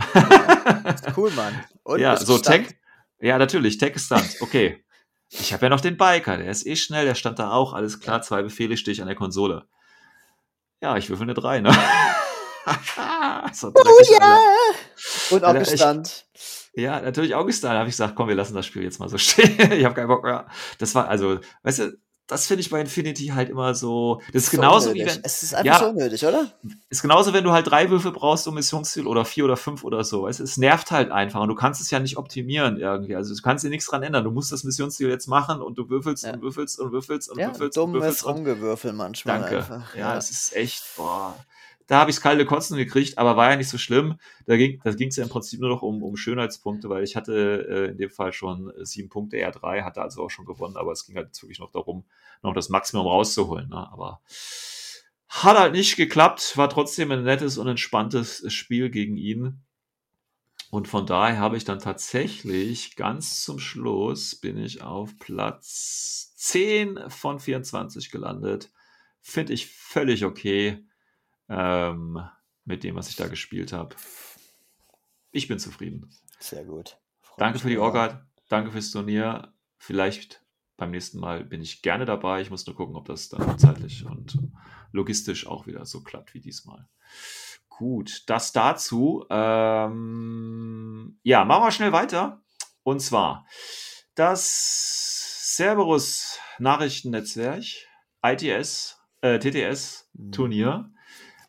[0.96, 1.64] ist cool, Mann.
[1.84, 2.68] Und ja, so Stand?
[2.68, 2.78] Tech.
[3.22, 4.38] Ja, natürlich, Tech ist Stunt.
[4.42, 4.84] Okay.
[5.30, 8.00] Ich habe ja noch den Biker, der ist eh schnell, der stand da auch, alles
[8.00, 9.66] klar, zwei Befehle stehe ich an der Konsole.
[10.82, 11.72] Ja, ich würfel eine 3, ne?
[13.54, 14.40] so dreckig, Alter.
[15.32, 16.26] Und auch Alter, ich- Bestand.
[16.76, 17.70] Ja, natürlich Augustin.
[17.70, 19.58] Da habe ich gesagt, komm, wir lassen das Spiel jetzt mal so stehen.
[19.72, 20.48] ich habe keinen Bock mehr.
[20.80, 21.98] Das war, also, weißt du,
[22.28, 24.22] das finde ich bei Infinity halt immer so.
[24.32, 25.16] Das ist So genauso wie unnötig.
[25.18, 25.24] wenn.
[25.26, 25.80] Es ist einfach Ja.
[25.80, 26.52] so unnötig, oder?
[26.90, 30.04] Ist genauso, wenn du halt drei Würfel brauchst um Missionsziel oder vier oder fünf oder
[30.04, 30.26] so.
[30.26, 33.16] Du, es nervt halt einfach und du kannst es ja nicht optimieren irgendwie.
[33.16, 34.24] Also du kannst dir nichts dran ändern.
[34.24, 36.34] Du musst das Missionsziel jetzt machen und du würfelst Ja.
[36.34, 39.58] und würfelst und würfelst und Ja, würfelst und dummes würfelst und Rumgewürfel manchmal Danke.
[39.58, 39.96] einfach.
[39.96, 41.36] Ja, es ist echt, boah.
[41.88, 44.18] Da habe ich kalte Kotzen gekriegt, aber war ja nicht so schlimm.
[44.46, 47.92] Da ging ging's ja im Prinzip nur noch um, um Schönheitspunkte, weil ich hatte äh,
[47.92, 50.92] in dem Fall schon äh, sieben Punkte, eher drei, hatte also auch schon gewonnen, aber
[50.92, 52.06] es ging halt wirklich noch darum,
[52.42, 53.70] noch das Maximum rauszuholen.
[53.70, 53.92] Ne?
[53.92, 54.22] Aber
[55.28, 59.62] hat halt nicht geklappt, war trotzdem ein nettes und entspanntes Spiel gegen ihn.
[60.70, 67.10] Und von daher habe ich dann tatsächlich ganz zum Schluss bin ich auf Platz 10
[67.10, 68.72] von 24 gelandet.
[69.22, 70.84] Finde ich völlig okay
[71.50, 72.20] ähm,
[72.66, 73.96] mit dem, was ich da gespielt habe.
[75.32, 76.10] Ich bin zufrieden.
[76.40, 76.98] Sehr gut.
[77.22, 77.78] Freut Danke für die.
[77.78, 79.54] Orga, danke fürs Turnier.
[79.78, 80.44] Vielleicht
[80.78, 82.42] beim nächsten Mal bin ich gerne dabei.
[82.42, 84.38] Ich muss nur gucken, ob das dann zeitlich und
[84.92, 86.88] logistisch auch wieder so klappt wie diesmal.
[87.70, 89.26] Gut, das dazu.
[89.30, 92.44] Ähm, ja, machen wir schnell weiter.
[92.84, 93.48] Und zwar
[94.16, 97.64] das Cerberus Nachrichtennetzwerk,
[98.24, 100.93] ITS, äh, TTS Turnier.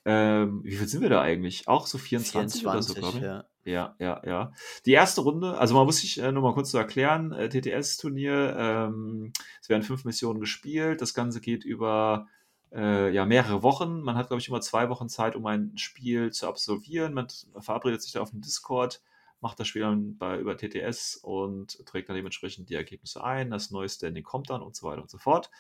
[0.05, 1.67] Ähm, wie viel sind wir da eigentlich?
[1.67, 3.25] Auch so 24, oder so, glaube ich.
[3.25, 3.45] ja.
[3.65, 4.53] Ja, ja, ja.
[4.85, 8.55] Die erste Runde, also man muss sich äh, nur mal kurz zu erklären, äh, TTS-Turnier,
[8.59, 9.33] ähm,
[9.63, 12.29] es werden fünf Missionen gespielt, das Ganze geht über
[12.75, 14.03] äh, ja, mehrere Wochen.
[14.03, 17.15] Man hat, glaube ich, immer zwei Wochen Zeit, um ein Spiel zu absolvieren.
[17.15, 17.29] Man
[17.59, 19.01] verabredet sich da auf dem Discord,
[19.41, 23.71] macht das Spiel dann bei, über TTS und trägt dann dementsprechend die Ergebnisse ein, das
[23.71, 25.51] neue Standing kommt dann und so weiter und so fort.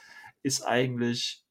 [0.42, 1.44] Ist eigentlich,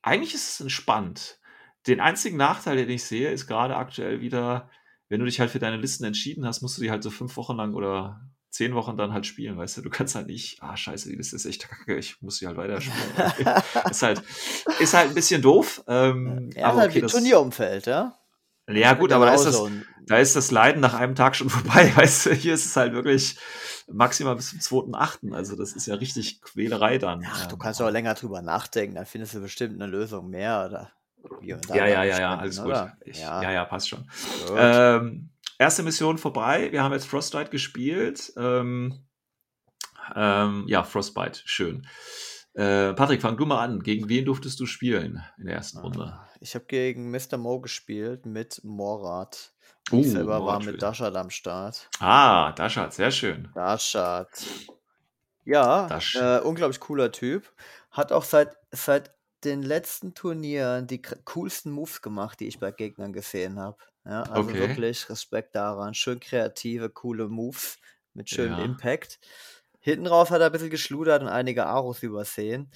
[0.00, 1.37] eigentlich ist es entspannt.
[1.86, 4.68] Den einzigen Nachteil, den ich sehe, ist gerade aktuell wieder,
[5.08, 7.36] wenn du dich halt für deine Listen entschieden hast, musst du die halt so fünf
[7.36, 8.20] Wochen lang oder
[8.50, 9.82] zehn Wochen dann halt spielen, weißt du?
[9.82, 12.56] Du kannst halt nicht, ah, scheiße, die Liste ist echt kacke, ich muss sie halt
[12.56, 13.62] weiter spielen.
[13.90, 14.22] ist halt,
[14.80, 15.82] ist halt ein bisschen doof.
[15.86, 18.18] Ähm, Ja, aber halt okay, wie das, Turnierumfeld, ja?
[18.70, 19.62] ja, gut, aber da ist, das,
[20.06, 22.34] da ist das Leiden nach einem Tag schon vorbei, weißt du?
[22.34, 23.38] Hier ist es halt wirklich
[23.86, 25.32] maximal bis zum 2.8.
[25.34, 27.24] Also, das ist ja richtig Quälerei dann.
[27.26, 30.66] Ach, du Ähm, kannst auch länger drüber nachdenken, dann findest du bestimmt eine Lösung mehr
[30.68, 30.90] oder
[31.42, 32.92] Ja, ja, ja, ja, spenden, alles gut.
[33.04, 34.08] Ich, ja, ja, ja, passt schon.
[34.56, 36.70] Ähm, erste Mission vorbei.
[36.72, 38.32] Wir haben jetzt Frostbite gespielt.
[38.36, 39.04] Ähm,
[40.14, 41.86] ähm, ja, Frostbite, schön.
[42.54, 43.80] Äh, Patrick, fang du mal an.
[43.80, 46.18] Gegen wen durftest du spielen in der ersten Runde?
[46.40, 47.36] Ich habe gegen Mr.
[47.36, 49.52] Mo gespielt mit Morat.
[49.90, 50.82] Uh, ich selber war Morat mit spielt.
[50.82, 51.88] Dashad am Start.
[52.00, 53.48] Ah, Dashat, sehr schön.
[53.54, 54.28] Dashad.
[55.44, 57.50] Ja, äh, unglaublich cooler Typ.
[57.90, 59.14] Hat auch seit, seit
[59.44, 63.78] den letzten Turnieren die coolsten Moves gemacht, die ich bei Gegnern gesehen habe.
[64.04, 64.58] Ja, also Okay.
[64.58, 65.94] wirklich Respekt daran.
[65.94, 67.76] Schön kreative, coole Moves
[68.14, 68.58] mit schönem Ja.
[68.58, 69.20] Impact.
[69.80, 72.70] Hinten raus hat er ein bisschen geschludert und einige Aros übersehen.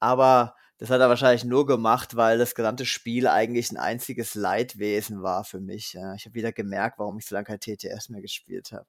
[0.00, 5.22] Aber Das hat er wahrscheinlich nur gemacht, weil das gesamte Spiel eigentlich ein einziges Leidwesen
[5.24, 5.92] war für mich.
[5.94, 6.14] Ja.
[6.14, 8.86] Ich habe wieder gemerkt, warum ich so lange kein TTS mehr gespielt habe.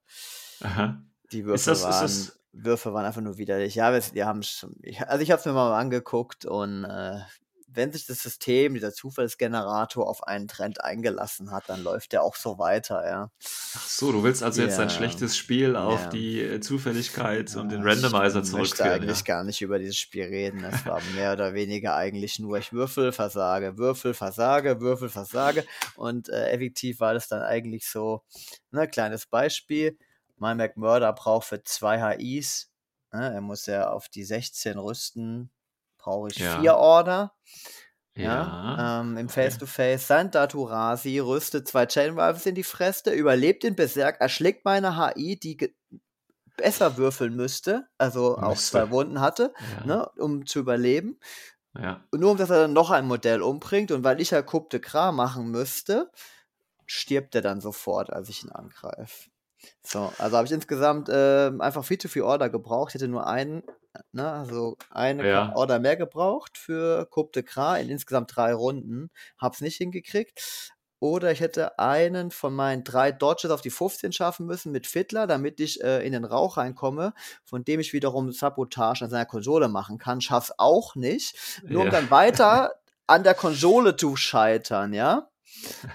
[1.32, 3.76] Die Ist Würfe das, ist waren, das, Würfe waren einfach nur widerlich.
[3.76, 7.20] Ja, wir, wir haben schon, ich, also ich habe es mir mal angeguckt und äh,
[7.72, 12.36] wenn sich das System, dieser Zufallsgenerator auf einen Trend eingelassen hat, dann läuft der auch
[12.36, 13.32] so weiter, ja.
[13.76, 14.94] ach so, du willst also jetzt dein Ja.
[14.96, 16.10] schlechtes Spiel auf Ja.
[16.10, 18.94] die äh, Zufälligkeit und den Ja, Randomizer ich möchte zurückführen.
[19.04, 19.24] eigentlich Ja.
[19.24, 20.64] gar nicht über dieses Spiel reden.
[20.64, 25.64] Es war mehr oder weniger eigentlich nur ich würfel, versage, würfel, versage, würfel, versage.
[25.96, 28.24] Und äh, effektiv war das dann eigentlich so,
[28.72, 29.96] ne, kleines Beispiel.
[30.40, 32.72] Mein McMurder braucht für zwei HIs,
[33.14, 35.52] ne, er muss ja auf die 16 rüsten,
[35.98, 36.56] brauche ich Ja.
[36.56, 37.36] vier Order.
[38.16, 38.56] Ja.
[38.76, 39.34] Ja, ähm, im okay.
[39.34, 40.08] Face-to-Face.
[40.08, 45.40] Sein Daturasi rüstet zwei Chain Rifles in die Fresse, überlebt den Berserk, erschlägt meine HI,
[45.40, 45.74] die
[46.58, 48.72] besser würfeln müsste, also auch Müsste.
[48.72, 49.84] zwei Wunden hatte, Ja.
[49.86, 51.20] ne, um zu überleben.
[51.76, 52.10] ja.
[52.12, 54.70] Und nur um dass er dann noch ein Modell umbringt und weil ich ja Coup
[54.70, 56.12] de Gras machen müsste,
[56.88, 59.29] stirbt er dann sofort, als ich ihn angreife.
[59.82, 62.90] So, also habe ich insgesamt ähm, einfach viel zu viel Order gebraucht.
[62.92, 63.64] Ich hätte nur einen,
[64.12, 65.52] ne, also eine Ja.
[65.56, 69.10] Order mehr gebraucht für Coup de Gras in insgesamt drei Runden.
[69.38, 70.72] Hab's nicht hingekriegt.
[71.02, 75.28] Oder ich hätte einen von meinen drei Dodges auf die 15 schaffen müssen mit Fiddler,
[75.28, 77.14] damit ich äh, in den Rauch reinkomme,
[77.46, 80.20] von dem ich wiederum Sabotage an seiner Konsole machen kann.
[80.20, 81.62] Schaff's auch nicht.
[81.64, 81.92] Nur um Ja.
[81.92, 82.76] dann weiter
[83.08, 85.30] an der Konsole zu scheitern, ja?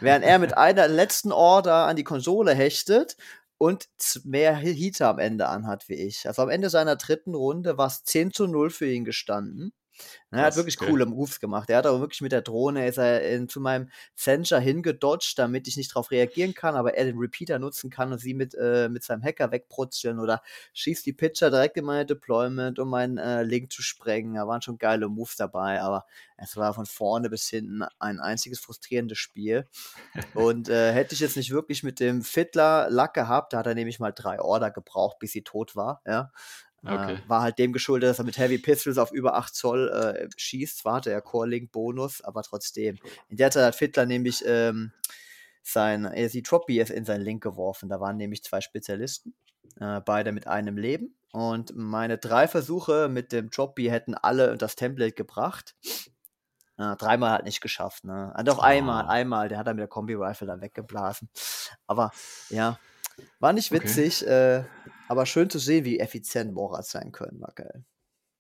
[0.01, 3.17] Während er mit einer letzten Order an die Konsole hechtet
[3.65, 3.89] und
[4.25, 6.27] mehr Heater am Ende anhat wie ich.
[6.27, 9.73] Also am Ende seiner dritten Runde war es 10 zu 0 für ihn gestanden.
[10.31, 10.91] Und er hat wirklich okay.
[10.91, 11.71] coole Moves gemacht.
[11.71, 15.69] Er hat auch wirklich mit der Drohne ist er in, zu meinem Sencher hingedodged, damit
[15.69, 18.89] ich nicht darauf reagieren kann, aber er den Repeater nutzen kann und sie mit, äh,
[18.89, 20.43] mit seinem Hacker wegprutzeln oder
[20.73, 24.35] schießt die Pitcher direkt in meine Deployment, um meinen äh, Link zu sprengen.
[24.35, 28.61] Da waren schon geile Moves dabei, aber es war von vorne bis hinten ein einziges
[28.61, 29.69] frustrierendes Spiel.
[30.35, 33.75] Und äh, hätte ich jetzt nicht wirklich mit dem Fiddler Lack gehabt, da hat er
[33.75, 36.33] nämlich mal drei Order gebraucht, bis sie tot war, ja.
[36.87, 37.15] Okay.
[37.15, 40.29] Äh, war halt dem geschuldet, dass er mit Heavy Pistols auf über 8 Zoll äh,
[40.37, 40.79] schießt.
[40.79, 42.99] Zwar hatte er Core-Link-Bonus, aber trotzdem.
[43.29, 44.93] In der Zeit hat Fiddler nämlich ähm,
[45.63, 47.89] sein ASC Drop BS in seinen Link geworfen.
[47.89, 49.35] Da waren nämlich zwei Spezialisten,
[49.81, 51.15] äh, beide mit einem Leben.
[51.33, 55.75] Und meine drei Versuche mit dem Drop B hätten alle das Template gebracht.
[56.77, 58.33] Äh, dreimal halt nicht geschafft, ne?
[58.35, 59.09] Ah, Doch einmal, Oh.
[59.09, 61.29] einmal, der hat er mit der Kombi-Rifle dann weggeblasen.
[61.87, 62.11] Aber
[62.51, 62.79] ja,
[63.41, 63.83] war nicht Okay.
[63.83, 64.65] witzig, äh,
[65.09, 67.85] aber schön zu sehen, wie effizient Morat sein können, war geil.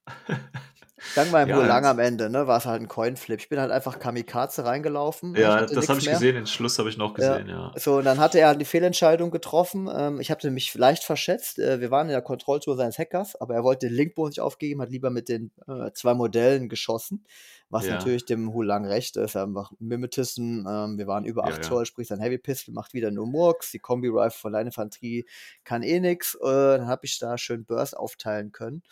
[1.15, 3.39] Dank meinem Ja, Hulang das- am Ende, ne, war es halt ein Coinflip.
[3.41, 5.33] Ich bin halt einfach Kamikaze reingelaufen.
[5.33, 6.15] ne, Ja, das habe ich mehr.
[6.15, 7.35] gesehen, den Schluss habe ich noch Ja.
[7.37, 7.73] gesehen, ja.
[7.77, 9.89] So, und dann hatte er die Fehlentscheidung getroffen.
[9.95, 11.59] Ähm, ich hatte mich leicht verschätzt.
[11.59, 14.81] Äh, wir waren in der Kontrolltour seines Hackers, aber er wollte den Linkbonus nicht aufgeben,
[14.83, 17.25] hat lieber mit den äh, zwei Modellen geschossen,
[17.71, 17.95] was Ja.
[17.95, 19.37] natürlich dem Hulang recht ist.
[19.37, 21.69] Einfach Mimetism, ähm, wir waren über Ja, 8 ja.
[21.69, 25.27] Zoll, sprich sein Heavy Pistol macht wieder nur Murks, die Kombi-Rifle von Leininfanterie
[25.65, 26.35] kann eh nix.
[26.37, 26.47] Äh,
[26.79, 28.83] dann habe ich da schön Burst aufteilen können.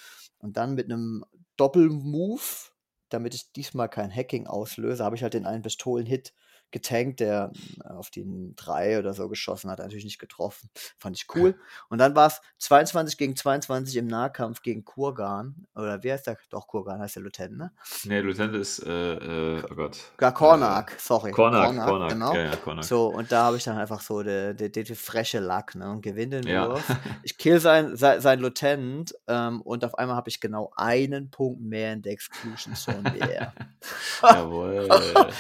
[0.43, 1.25] Und dann mit einem
[1.57, 2.73] Doppelmove,
[3.09, 6.35] damit ich diesmal kein Hacking auslöse, habe ich halt den einen Pistolen-Hit
[6.73, 7.53] getankt, der
[7.85, 10.71] äh, auf den 3 oder so geschossen hat, natürlich nicht getroffen.
[10.99, 11.55] Fand ich cool.
[11.89, 15.67] Und dann war es 22 gegen 22 im Nahkampf gegen Kurgan.
[15.75, 16.37] Oder wer ist der?
[16.51, 17.73] Doch, Kurgan heißt der Lieutenant, ne?
[18.05, 19.99] Nee, Lieutenant ist, äh, äh, oh Gott.
[20.17, 21.31] Gar Kornak, sorry.
[21.31, 22.35] Kornak, Kornak, genau.
[22.35, 22.85] ja, ja, Kornak.
[22.85, 25.91] So, und da habe ich dann einfach so den de, de, de freche Lack, ne?
[25.91, 26.71] Und gewinne den Ja.
[26.71, 26.83] Wurf.
[27.25, 31.61] Ich kill sein, sein, sein Lieutenant ähm, und auf einmal habe ich genau einen Punkt
[31.61, 33.53] mehr in der Exclusion Zone wie er.
[34.23, 34.89] Jawohl.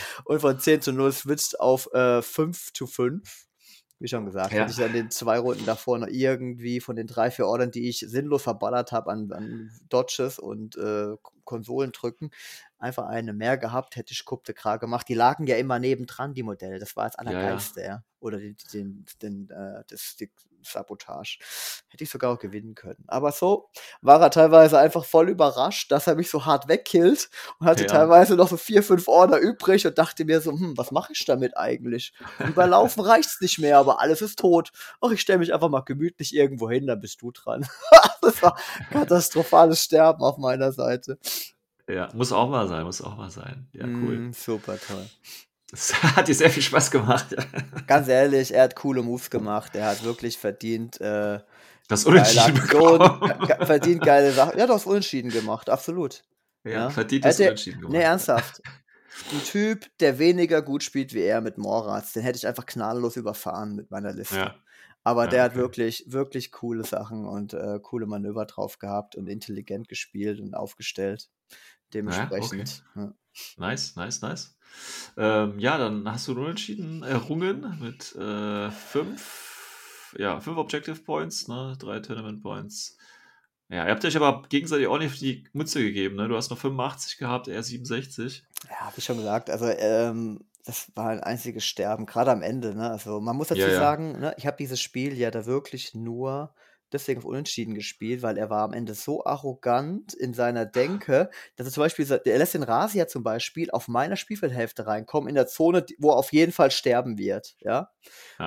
[0.24, 3.46] und von 10 zu 0 switcht auf äh, 5 zu 5.
[3.98, 4.62] Wie schon gesagt, Ja.
[4.62, 7.88] hätte ich dann den zwei Runden davor noch irgendwie von den drei, vier Ordern, die
[7.88, 11.14] ich sinnlos verballert habe an, an Dodges und äh,
[11.44, 12.30] Konsolen drücken,
[12.78, 15.08] einfach eine mehr gehabt, hätte ich Coup de Gras gemacht.
[15.08, 16.78] Die lagen ja immer nebendran, die Modelle.
[16.78, 17.42] Das war das Ja, ja.
[17.42, 18.04] Allergeilste, ja.
[18.20, 20.30] Oder den, den, den, äh, das, die
[20.64, 21.38] Sabotage.
[21.88, 23.04] Hätte ich sogar auch gewinnen können.
[23.08, 23.68] Aber so
[24.00, 27.88] war er teilweise einfach voll überrascht, dass er mich so hart wegkillt und hatte Ja.
[27.88, 31.24] teilweise noch so vier, fünf Order übrig und dachte mir so, hm, was mache ich
[31.24, 32.12] damit eigentlich?
[32.46, 34.70] Überlaufen reicht's nicht mehr, aber alles ist tot.
[35.00, 37.66] Ach, ich stelle mich einfach mal gemütlich irgendwo hin, dann bist du dran.
[38.22, 38.56] das war
[38.90, 41.18] katastrophales Sterben auf meiner Seite.
[41.88, 43.68] Ja, muss auch mal sein, muss auch mal sein.
[43.72, 44.18] Ja, cool.
[44.18, 45.06] Mm, super toll.
[45.70, 47.34] Das hat dir sehr viel Spaß gemacht.
[47.86, 49.74] Ganz ehrlich, er hat coole Moves gemacht.
[49.74, 51.40] Er hat wirklich verdient, äh,
[51.88, 54.56] Das Unentschieden ge- verdient geile Sachen.
[54.58, 56.22] Er hat auch Unentschieden gemacht, absolut.
[56.64, 56.90] Ja, ja.
[56.90, 57.92] verdient das Unentschieden gemacht.
[57.96, 58.62] Nee, ernsthaft.
[59.32, 63.16] Ein Typ, der weniger gut spielt wie er mit Moraz, den hätte ich einfach gnadenlos
[63.16, 64.36] überfahren mit meiner Liste.
[64.36, 64.54] Ja.
[65.04, 65.60] Aber Ja, der hat okay.
[65.60, 71.28] wirklich, wirklich coole Sachen und äh, coole Manöver drauf gehabt und intelligent gespielt und aufgestellt.
[71.94, 72.84] Dementsprechend.
[72.94, 73.12] Ja,
[73.56, 74.56] Nice, nice, nice.
[75.16, 81.76] Ähm, ja, dann hast du unentschieden errungen mit äh, fünf, ja, fünf Objective Points, ne,
[81.78, 82.96] drei Tournament Points.
[83.68, 86.28] Ja, ihr habt euch aber gegenseitig auch nicht die Mütze gegeben, ne?
[86.28, 88.44] Du hast noch 85 gehabt, er 67.
[88.68, 92.74] Ja, wie schon gesagt, also ähm, das war ein einziges Sterben, gerade am Ende.
[92.74, 92.90] Ne?
[92.90, 93.74] Also man muss dazu Ja, ja.
[93.78, 96.54] sagen, ne, ich habe dieses Spiel ja da wirklich nur
[96.92, 101.66] deswegen auf Unentschieden gespielt, weil er war am Ende so arrogant in seiner Denke, dass
[101.66, 105.46] er zum Beispiel, er lässt den Rasia zum Beispiel auf meiner Spielfeldhälfte reinkommen, in der
[105.46, 107.56] Zone, wo er auf jeden Fall sterben wird.
[107.60, 107.90] Ja,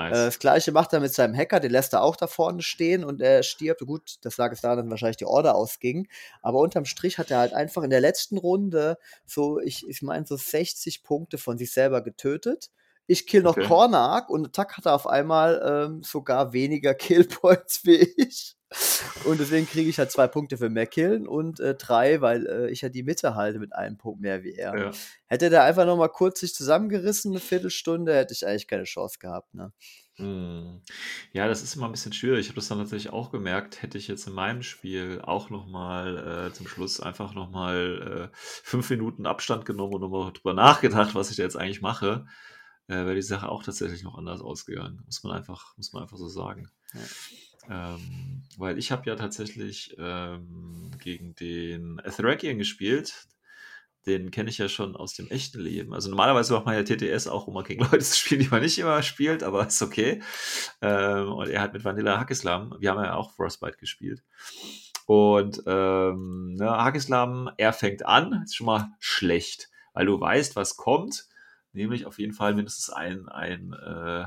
[0.10, 0.26] äh, Nice.
[0.26, 3.22] das gleiche macht er mit seinem Hacker, den lässt er auch da vorne stehen und
[3.22, 3.82] er stirbt.
[3.86, 6.08] Gut, das lag es daran, dass wahrscheinlich die Order ausging.
[6.42, 10.26] Aber unterm Strich hat er halt einfach in der letzten Runde so, ich, ich meine,
[10.26, 12.70] so 60 Punkte von sich selber getötet.
[13.08, 13.68] Ich kill noch Okay.
[13.68, 18.56] Kornak und Tack hat er auf einmal ähm, sogar weniger Killpoints wie ich.
[19.24, 22.70] Und deswegen kriege ich halt zwei Punkte für mehr Killen und äh, drei, weil äh,
[22.72, 24.78] ich ja die Mitte halte mit einem Punkt mehr wie er.
[24.78, 24.92] ja.
[25.28, 29.20] Hätte der einfach noch mal kurz sich zusammengerissen, eine Viertelstunde, hätte ich eigentlich keine Chance
[29.20, 29.54] gehabt.
[29.54, 29.72] Ne?
[30.18, 30.82] Hm.
[31.34, 32.42] Ja, das ist immer ein bisschen schwierig.
[32.42, 36.48] Ich habe das dann tatsächlich auch gemerkt, hätte ich jetzt in meinem Spiel auch nochmal
[36.50, 41.32] äh, zum Schluss einfach nochmal äh, fünf Minuten Abstand genommen und nochmal drüber nachgedacht, was
[41.32, 42.26] ich da jetzt eigentlich mache,
[42.88, 45.02] äh, wäre die Sache auch tatsächlich noch anders ausgegangen.
[45.06, 46.70] Muss man einfach, muss man einfach so sagen.
[47.70, 53.28] Ähm, weil ich habe ja tatsächlich ähm, gegen den Atherakian gespielt.
[54.06, 55.92] Den kenne ich ja schon aus dem echten Leben.
[55.92, 58.62] Also normalerweise macht man ja TTS auch, um mal gegen Leute zu spielen, die man
[58.62, 60.22] nicht immer spielt, aber ist okay.
[60.82, 64.24] Ähm, und er hat mit Vanilla Hackislam, wir haben ja auch Frostbite gespielt.
[65.08, 70.78] Und ähm, ne, Hackislam, er fängt an, ist schon mal schlecht, weil du weißt, was
[70.78, 71.28] kommt,
[71.76, 74.26] nämlich auf jeden Fall mindestens ein, ein äh,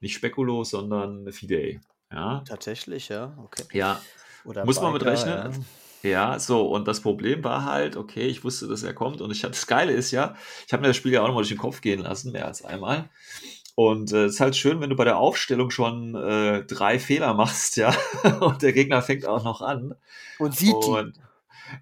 [0.00, 1.80] nicht Spekulo, sondern Fidei.
[2.12, 3.64] Ja, Tatsächlich, ja, okay.
[3.72, 4.00] ja,
[4.44, 5.64] Oder muss man mit Biker, rechnen.
[6.02, 9.42] Ja, so, und das Problem war halt, okay, ich wusste, dass er kommt und ich
[9.42, 11.58] hatte, das Geile ist ja, ich habe mir das Spiel ja auch nochmal durch den
[11.58, 13.08] Kopf gehen lassen, mehr als einmal.
[13.74, 17.34] Und äh, es ist halt schön, wenn du bei der Aufstellung schon äh, drei Fehler
[17.34, 17.94] machst, ja,
[18.40, 19.94] und der Gegner fängt auch noch an.
[20.38, 21.12] Und sieht die.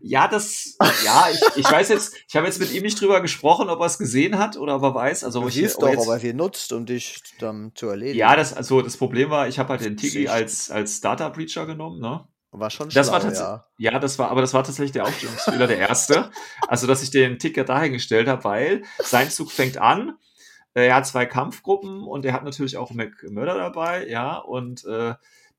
[0.01, 3.68] Ja, das, ja, ich, ich weiß jetzt, ich habe jetzt mit ihm nicht drüber gesprochen,
[3.68, 5.24] ob er es gesehen hat oder ob er weiß.
[5.24, 7.72] Also Du ich, siehst ob er doch, jetzt, ob er sie nutzt, um dich dann
[7.74, 8.18] zu erledigen.
[8.18, 10.28] ja, das, also das Problem war, ich habe halt den Tiki Sicht.
[10.30, 12.26] als, als Data Breacher genommen, ne?
[12.57, 13.93] war schon Das schlau, war tatsächlich, ja.
[13.93, 13.99] ja.
[13.99, 16.30] das war, aber das war tatsächlich der Aufstellungsfehler, der erste.
[16.68, 20.16] Also, dass ich den Ticker dahingestellt habe, weil sein Zug fängt an.
[20.74, 24.85] äh, Er hat zwei Kampfgruppen und er hat natürlich auch Mac Mörder dabei, ja, und
[24.85, 25.14] äh,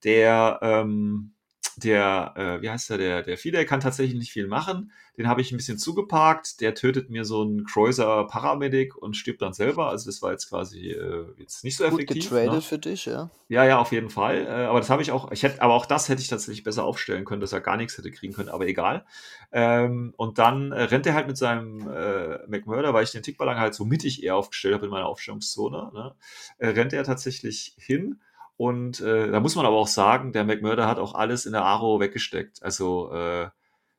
[0.05, 1.34] der, ähm,
[1.77, 4.91] der, äh, wie heißt der, der, der Fidel kann tatsächlich nicht viel machen.
[5.17, 6.59] Den habe ich ein bisschen zugeparkt.
[6.61, 9.89] Der tötet mir so einen Kreuzer Paramedic und stirbt dann selber.
[9.89, 12.29] Also das war jetzt quasi äh, jetzt nicht so Gut effektiv.
[12.29, 12.61] getradet ne?
[12.61, 13.29] für dich, ja.
[13.47, 14.45] Ja, ja, auf jeden Fall.
[14.45, 16.83] Äh, aber das habe ich auch, ich hätte, aber auch das hätte ich tatsächlich besser
[16.83, 19.05] aufstellen können, dass er gar nichts hätte kriegen können, aber egal.
[19.51, 23.57] Ähm, und dann äh, rennt er halt mit seinem äh, McMurder, weil ich den Tickballang
[23.57, 26.15] halt so mittig eher aufgestellt habe in meiner Aufstellungszone, ne?
[26.57, 28.19] äh, rennt er tatsächlich hin.
[28.57, 31.63] Und äh, da muss man aber auch sagen, der McMurder hat auch alles in der
[31.65, 32.63] Aro weggesteckt.
[32.63, 33.49] Also äh,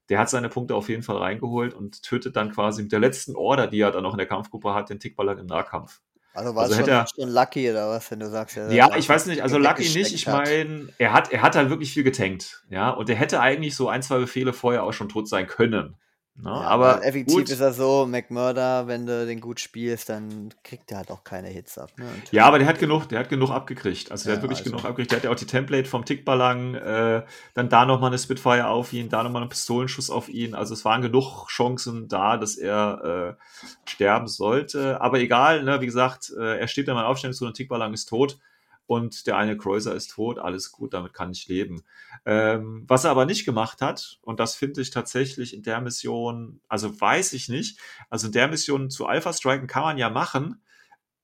[0.08, 3.34] der hat seine Punkte auf jeden Fall reingeholt und tötet dann quasi mit der letzten
[3.36, 6.00] Order, die er dann noch in der Kampfgruppe hat, den Tickballer im Nahkampf.
[6.32, 9.08] Also war Also schon, er- schon lucky oder was, wenn du sagst, ja, Ja, ich
[9.08, 10.14] weiß nicht, also Lucky nicht.
[10.14, 13.74] Ich meine, er hat, er hat halt wirklich viel getankt, ja, und er hätte eigentlich
[13.74, 15.96] so ein, zwei Befehle vorher auch schon tot sein können.
[16.38, 16.50] Ne?
[16.50, 17.50] Ja, aber effektiv gut.
[17.50, 21.48] ist er so, McMurder, wenn du den gut spielst, dann kriegt er halt auch keine
[21.48, 21.90] Hits ab.
[21.96, 22.04] Ne?
[22.12, 24.10] Und Ja, aber der hat genug, der hat genug abgekriegt.
[24.10, 24.70] Also der Ja, hat wirklich also.
[24.70, 25.12] genug abgekriegt.
[25.12, 27.22] Der hat ja auch die Template vom Tickballang, äh,
[27.54, 30.54] dann da nochmal eine Spitfire auf ihn, da nochmal einen Pistolenschuss auf ihn.
[30.54, 35.00] Also es waren genug Chancen da, dass er äh, sterben sollte.
[35.00, 38.38] Aber egal, ne, wie gesagt, äh, er steht in meiner Aufstellungszone, Tickballang ist tot
[38.86, 40.38] und der eine Kreuzer ist tot.
[40.38, 41.82] Alles gut, damit kann ich leben.
[42.24, 46.60] Ähm, was er aber nicht gemacht hat, und das finde ich tatsächlich in der Mission,
[46.68, 47.78] also weiß ich nicht,
[48.10, 50.62] also in der Mission zu Alpha Striken kann man ja machen,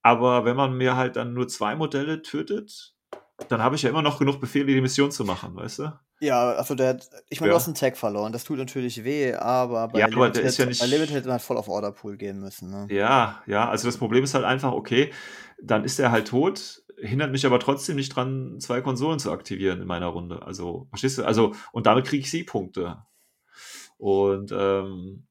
[0.02, 2.94] aber wenn man mir halt dann nur zwei Modelle tötet,
[3.48, 5.92] dann habe ich ja immer noch genug Befehle, die Mission zu machen, weißt du?
[6.20, 7.54] Ja, also der hat, ich meine, Ja.
[7.54, 10.44] du hast einen Tag verloren, das tut natürlich weh, aber bei Ja, aber der Limited,
[10.44, 12.70] ist ja nicht- bei Limited hätte man halt voll auf Orderpool gehen müssen.
[12.70, 12.86] Ne?
[12.94, 15.12] Ja, ja, also das Problem ist halt einfach, okay,
[15.60, 19.80] dann ist er halt tot, hindert mich aber trotzdem nicht dran, zwei Konsolen zu aktivieren
[19.80, 20.42] in meiner Runde.
[20.42, 21.24] Also, verstehst du?
[21.24, 23.03] Also, und damit kriege ich Siegpunkte.
[23.98, 25.26] Und ähm,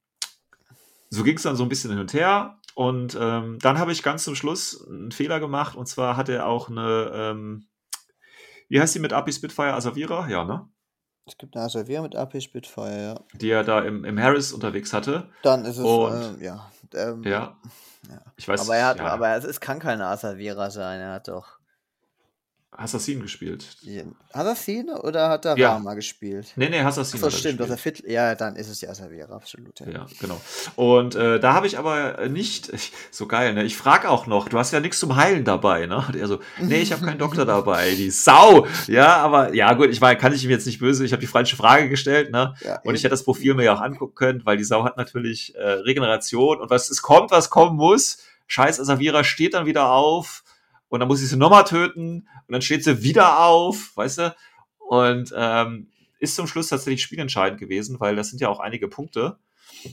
[1.09, 2.57] so ging es dann so ein bisschen hin und her.
[2.75, 5.75] Und ähm, dann habe ich ganz zum Schluss einen Fehler gemacht.
[5.75, 7.67] Und zwar hat er auch eine, ähm,
[8.69, 10.29] wie heißt die mit Api Spitfire Asavira?
[10.29, 10.69] Ja, ne?
[11.25, 13.37] Es gibt eine Asavier mit AP Spitfire, ja.
[13.37, 15.29] Die er da im, im Harris unterwegs hatte.
[15.43, 16.71] Dann ist es, Und- äh, ja.
[16.93, 17.57] Ähm, Ja.
[18.09, 18.19] Ja.
[18.35, 19.07] Ich weiß aber er hat, ja.
[19.07, 21.59] aber es, es kann keine Asavira sein, er hat doch.
[22.73, 23.65] Assassin gespielt.
[24.31, 25.73] Assassin oder hat er Ja.
[25.73, 26.53] Rama gespielt?
[26.55, 27.19] Nee, nee, Assassin.
[27.19, 27.97] So hat er stimmt, dass er gespielt.
[27.97, 28.09] fit.
[28.09, 29.77] Ja, dann ist es ja Asavera, absolut.
[29.81, 29.89] Ja.
[29.89, 30.39] Ja, genau.
[30.77, 33.63] Und äh, da habe ich aber nicht, ich, so geil, ne?
[33.65, 35.97] Ich frage auch noch, du hast ja nichts zum Heilen dabei, ne?
[36.07, 38.65] Und er so, nee, ich habe keinen Doktor dabei, die Sau.
[38.87, 41.27] Ja, aber ja gut, ich meine, kann ich ihm jetzt nicht böse, ich habe die
[41.27, 42.55] falsche Frage gestellt, ne?
[42.61, 44.95] Ja, Und ich hätte das Profil mir ja auch angucken können, weil die Sau hat
[44.95, 48.19] natürlich äh, Regeneration und was es kommt, was kommen muss.
[48.47, 50.40] Scheiß Asavira steht dann wieder auf
[50.91, 54.35] und dann muss ich sie nochmal töten und dann steht sie wieder auf, weißt du?
[54.77, 55.87] Und ähm,
[56.19, 59.37] ist zum Schluss tatsächlich spielentscheidend gewesen, weil das sind ja auch einige Punkte.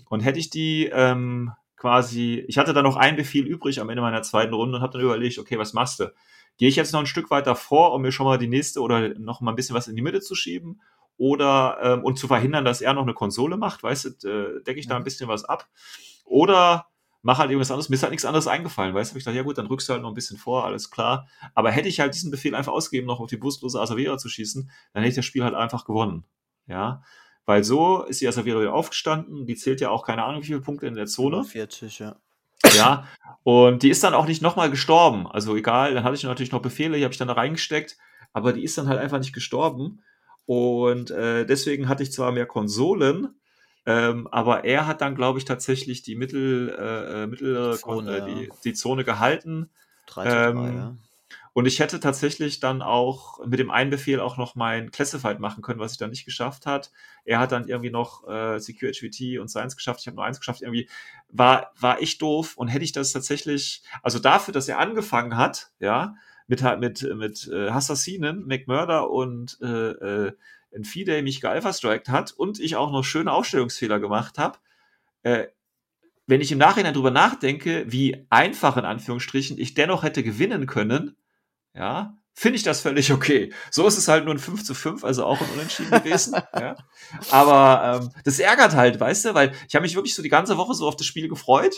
[0.09, 4.03] Und hätte ich die ähm, quasi, ich hatte da noch einen Befehl übrig am Ende
[4.03, 6.13] meiner zweiten Runde und habe dann überlegt, okay, was machst du?
[6.57, 9.11] Gehe ich jetzt noch ein Stück weiter vor, um mir schon mal die nächste oder
[9.21, 10.81] noch mal ein bisschen was in die Mitte zu schieben?
[11.17, 14.81] Oder ähm, und zu verhindern, dass er noch eine Konsole macht, weißt du, äh, decke
[14.81, 15.69] ich da ein bisschen was ab?
[16.25, 16.89] Oder
[17.23, 17.89] mach halt irgendwas anderes.
[17.89, 19.13] Mir ist halt nichts anderes eingefallen, weißt du?
[19.13, 21.29] Hab Ich dachte, ja gut, dann rückst du halt noch ein bisschen vor, alles klar.
[21.55, 24.71] Aber hätte ich halt diesen Befehl einfach ausgegeben, noch auf die brustlose Asavera zu schießen,
[24.93, 26.25] dann hätte ich das Spiel halt einfach gewonnen.
[26.67, 27.03] Ja.
[27.47, 29.47] Weil so ist die Asavera wieder aufgestanden.
[29.47, 31.45] Die zählt ja auch keine Ahnung, wie viele Punkte in der Zone.
[31.45, 32.17] 40, ja.
[32.75, 33.07] Ja.
[33.43, 35.27] Und die ist dann auch nicht nochmal gestorben.
[35.27, 37.97] Also egal, dann hatte ich natürlich noch Befehle, die habe ich dann da reingesteckt.
[38.33, 40.03] Aber die ist dann halt einfach nicht gestorben.
[40.45, 43.38] Und äh, deswegen hatte ich zwar mehr Konsolen,
[43.89, 48.17] ähm, aber er hat dann, glaube ich, tatsächlich die mittel, äh, äh, mittlere Kon Zone,
[48.17, 48.25] äh, ja.
[48.27, 49.71] die, die Zone gehalten.
[50.07, 50.97] 3 zu 3, Ähm, ja.
[51.55, 55.63] Und ich hätte tatsächlich dann auch mit dem einen Befehl auch noch mein Classified machen
[55.63, 56.93] können, was ich dann nicht geschafft hat.
[57.25, 60.01] Er hat dann irgendwie noch äh, Secure HVT und Science geschafft.
[60.01, 60.61] Ich habe nur eins geschafft.
[60.61, 60.87] Irgendwie
[61.31, 62.59] war war echt doof.
[62.59, 66.15] Und hätte ich das tatsächlich, also dafür, dass er angefangen hat, ja,
[66.47, 70.33] mit mit mit äh, Assassinen, McMurder und äh, äh,
[70.71, 74.59] Enfide mich gealpha-striked hat und ich auch noch schöne Aufstellungsfehler gemacht habe,
[75.23, 75.47] äh,
[76.27, 81.17] wenn ich im Nachhinein drüber nachdenke, wie einfach in Anführungsstrichen ich dennoch hätte gewinnen können,
[81.75, 83.53] ja, finde ich das völlig okay.
[83.71, 86.35] So ist es halt nur ein 5 zu 5, also auch ein Unentschieden gewesen.
[86.55, 86.77] ja.
[87.31, 90.57] Aber ähm, das ärgert halt, weißt du, weil ich habe mich wirklich so die ganze
[90.59, 91.77] Woche so auf das Spiel gefreut.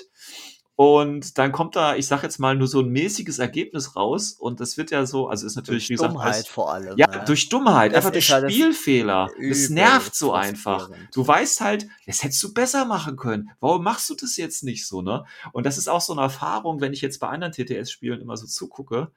[0.80, 4.32] Und dann kommt da, ich sag jetzt mal, nur so ein mäßiges Ergebnis raus.
[4.32, 6.96] Und das wird ja so, also ist natürlich, wie Durch gesagt, Dummheit vor allem.
[6.96, 7.22] ja, ne?
[7.26, 9.26] durch Dummheit, Das einfach durch halt das Spielfehler.
[9.26, 10.88] Das übelst nervt so einfach.
[11.12, 13.50] Du weißt halt, das hättest du besser machen können.
[13.60, 15.26] Warum machst du das jetzt nicht so, ne?
[15.52, 18.46] Und das ist auch so eine Erfahrung, wenn ich jetzt bei anderen TTS-Spielen immer so
[18.46, 19.10] zugucke,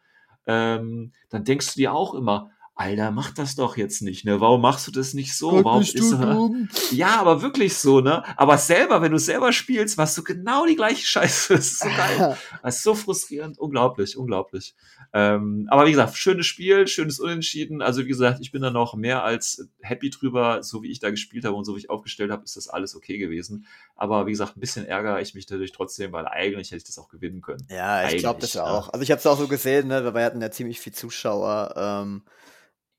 [0.45, 4.41] ähm, dann denkst du dir auch immer, Alter, mach das doch jetzt nicht, ne?
[4.41, 5.51] Warum machst du das nicht so?
[5.51, 6.69] Gott, Warum du dumm?
[6.91, 8.23] ja, aber wirklich so, ne?
[8.35, 11.53] Aber selber, wenn du selber spielst, machst du genau die gleiche Scheiße.
[11.63, 12.37] Das ist so geil.
[12.63, 13.59] Das ist so frustrierend.
[13.59, 14.75] Unglaublich, unglaublich.
[15.13, 17.83] Ähm, aber wie gesagt, schönes Spiel, schönes Unentschieden.
[17.83, 20.63] Also wie gesagt, ich bin da noch mehr als happy drüber.
[20.63, 22.95] So wie ich da gespielt habe und so wie ich aufgestellt habe, ist das alles
[22.95, 23.67] okay gewesen.
[23.95, 26.97] Aber wie gesagt, ein bisschen ärgere ich mich dadurch trotzdem, weil eigentlich hätte ich das
[26.97, 27.65] auch gewinnen können.
[27.69, 28.71] Ja, ich glaube das ja ja.
[28.71, 28.89] auch.
[28.89, 31.73] Also ich habe es auch so gesehen, ne, weil wir hatten ja ziemlich viel Zuschauer.
[31.77, 32.23] Ähm,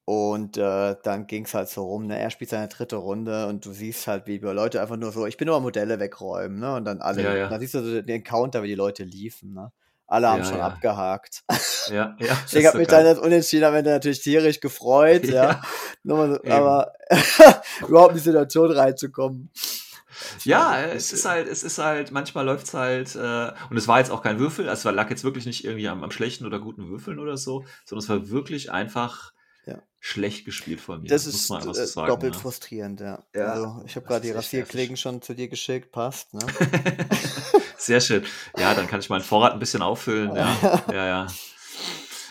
[0.07, 2.19] und äh, dann ging es halt so rum, ne?
[2.19, 5.37] Er spielt seine dritte Runde und du siehst halt, wie Leute einfach nur so, ich
[5.39, 6.75] bin nur Modelle wegräumen, ne?
[6.75, 7.49] Und dann alle, Ja, ja.
[7.49, 9.73] dann siehst du so den Counter, wie die Leute liefen, ne?
[10.07, 10.67] Alle haben Ja, schon ja.
[10.67, 11.43] abgehakt.
[11.91, 12.29] Ja, ja.
[12.29, 13.05] hat so mich geil.
[13.05, 15.61] dann das Unentschieden am Ende natürlich tierisch gefreut, ja.
[16.03, 16.93] Ja, so, aber
[17.87, 19.51] überhaupt in die Situation reinzukommen.
[20.45, 23.99] Ja, es ist äh, halt, es ist halt, manchmal läuft's halt, äh, und es war
[23.99, 26.59] jetzt auch kein Würfel, also es lag jetzt wirklich nicht irgendwie am, am schlechten oder
[26.59, 29.34] guten Würfeln oder so, sondern es war wirklich einfach
[29.67, 29.83] Ja.
[29.99, 31.09] schlecht gespielt von mir.
[31.09, 32.09] Das muss ist einfach äh, sagen.
[32.09, 32.41] doppelt ne?
[32.41, 33.23] frustrierend, ja.
[33.35, 36.45] Ja, Also, ich habe das gerade die Rasierklingen schon zu dir geschickt, passt, ne?
[37.79, 38.25] Sehr schön.
[38.59, 40.35] Ja, dann kann ich meinen Vorrat ein bisschen auffüllen.
[40.35, 41.27] Ja, ja, ja.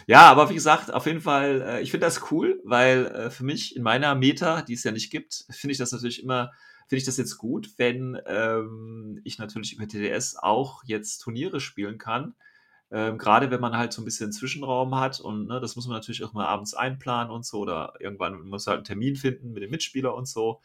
[0.05, 3.43] Ja, aber wie gesagt, auf jeden Fall, äh, ich finde das cool, weil äh, für
[3.43, 6.51] mich in meiner Meta, die es ja nicht gibt, finde ich das natürlich immer,
[6.87, 11.97] finde ich das jetzt gut, wenn ähm, ich natürlich über TDS auch jetzt Turniere spielen
[11.97, 12.35] kann.
[12.93, 15.97] Ähm, Gerade wenn man halt so ein bisschen Zwischenraum hat und ne, das muss man
[15.97, 19.63] natürlich auch mal abends einplanen und so oder irgendwann muss halt einen Termin finden mit
[19.63, 20.61] dem Mitspieler und so.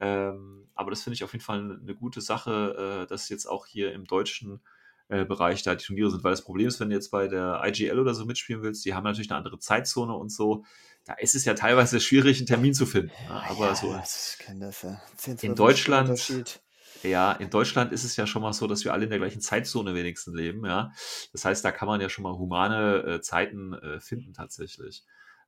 [0.00, 3.66] Ähm, aber das finde ich auf jeden Fall eine gute Sache, äh, dass jetzt auch
[3.66, 4.60] hier im deutschen
[5.08, 7.60] äh, Bereich da die Turniere sind, weil das Problem ist, wenn du jetzt bei der
[7.62, 10.64] IGL oder so mitspielen willst, die haben natürlich eine andere Zeitzone und so.
[11.04, 13.12] Da ist es ja teilweise schwierig, einen Termin zu finden.
[13.28, 13.42] ne?
[13.50, 15.00] Aber so das, ich kenne das ja.
[15.16, 16.60] 10, in 12 Deutschland-.
[17.02, 19.40] Ja, in Deutschland ist es ja schon mal so, dass wir alle in der gleichen
[19.40, 20.90] Zeitzone wenigstens leben, ja.
[21.32, 25.04] Das heißt, da kann man ja schon mal humane äh, Zeiten äh, finden tatsächlich.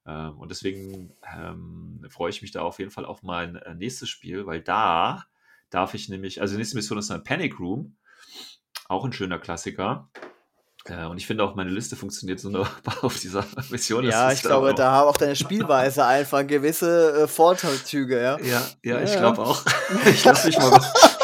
[0.06, 4.08] Ähm, und deswegen ähm, freue ich mich da auf jeden Fall auf mein äh, nächstes
[4.08, 5.24] Spiel, weil da
[5.70, 7.96] darf ich nämlich, also die nächste Mission ist ein Panic Room,
[8.88, 10.08] auch ein schöner Klassiker.
[10.86, 14.04] Äh, und ich finde auch, meine Liste funktioniert so wunderbar auf dieser Mission.
[14.04, 18.38] Das Ja, ich glaube, da haben auch deine Spielweise einfach gewisse äh, Vorteilzüge, ja.
[18.40, 19.18] Ja, ja, ich Ja.
[19.18, 19.62] glaube auch.
[20.06, 20.80] Ich lasse mich, mal-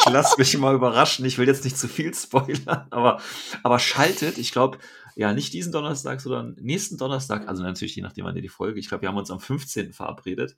[0.11, 1.25] lasse mich mal überraschen.
[1.25, 3.21] Ich will jetzt nicht zu viel spoilern, aber,
[3.63, 4.79] aber schaltet, ich glaube,
[5.17, 8.81] ja, nicht diesen Donnerstag, sondern nächsten Donnerstag, also natürlich je nachdem, wann ihr die Folge,
[8.81, 9.93] ich glaube, wir haben uns am 15.
[9.93, 10.57] verabredet,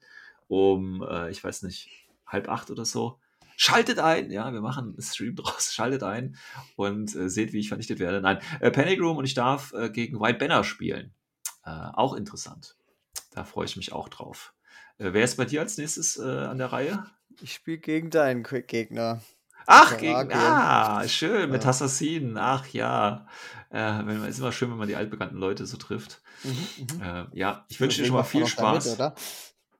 [0.49, 1.91] um, äh, ich weiß nicht,
[2.27, 3.19] halb acht oder so.
[3.57, 6.37] Schaltet ein, ja, wir machen einen Stream draus, schaltet ein
[6.77, 8.21] und äh, seht, wie ich vernichtet werde.
[8.21, 11.15] Nein, äh, Panic Room und ich darf äh, gegen White Banner spielen.
[11.65, 12.77] Äh, auch interessant.
[13.33, 14.55] Da freue ich mich auch drauf.
[14.99, 17.05] Äh, wer ist bei dir als nächstes an der Reihe?
[17.43, 19.21] Ich spiele gegen deinen Quick-Gegner.
[19.67, 21.71] Ach, gegen, ah, schön, mit Ja.
[21.71, 22.37] Assassinen.
[22.39, 23.27] Ach ja.
[23.71, 26.23] Äh, wenn, ist immer schön, wenn man die altbekannten Leute so trifft.
[26.45, 28.95] Mhm, Äh, ja, ich wünsche dir schon mal viel Spaß.
[28.95, 29.15] oder?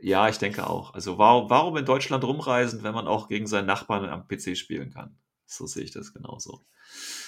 [0.01, 0.93] Ja, ich denke auch.
[0.95, 4.91] Also warum, warum in Deutschland rumreisen, wenn man auch gegen seinen Nachbarn am PC spielen
[4.93, 5.17] kann?
[5.47, 6.65] So sehe ich das genauso.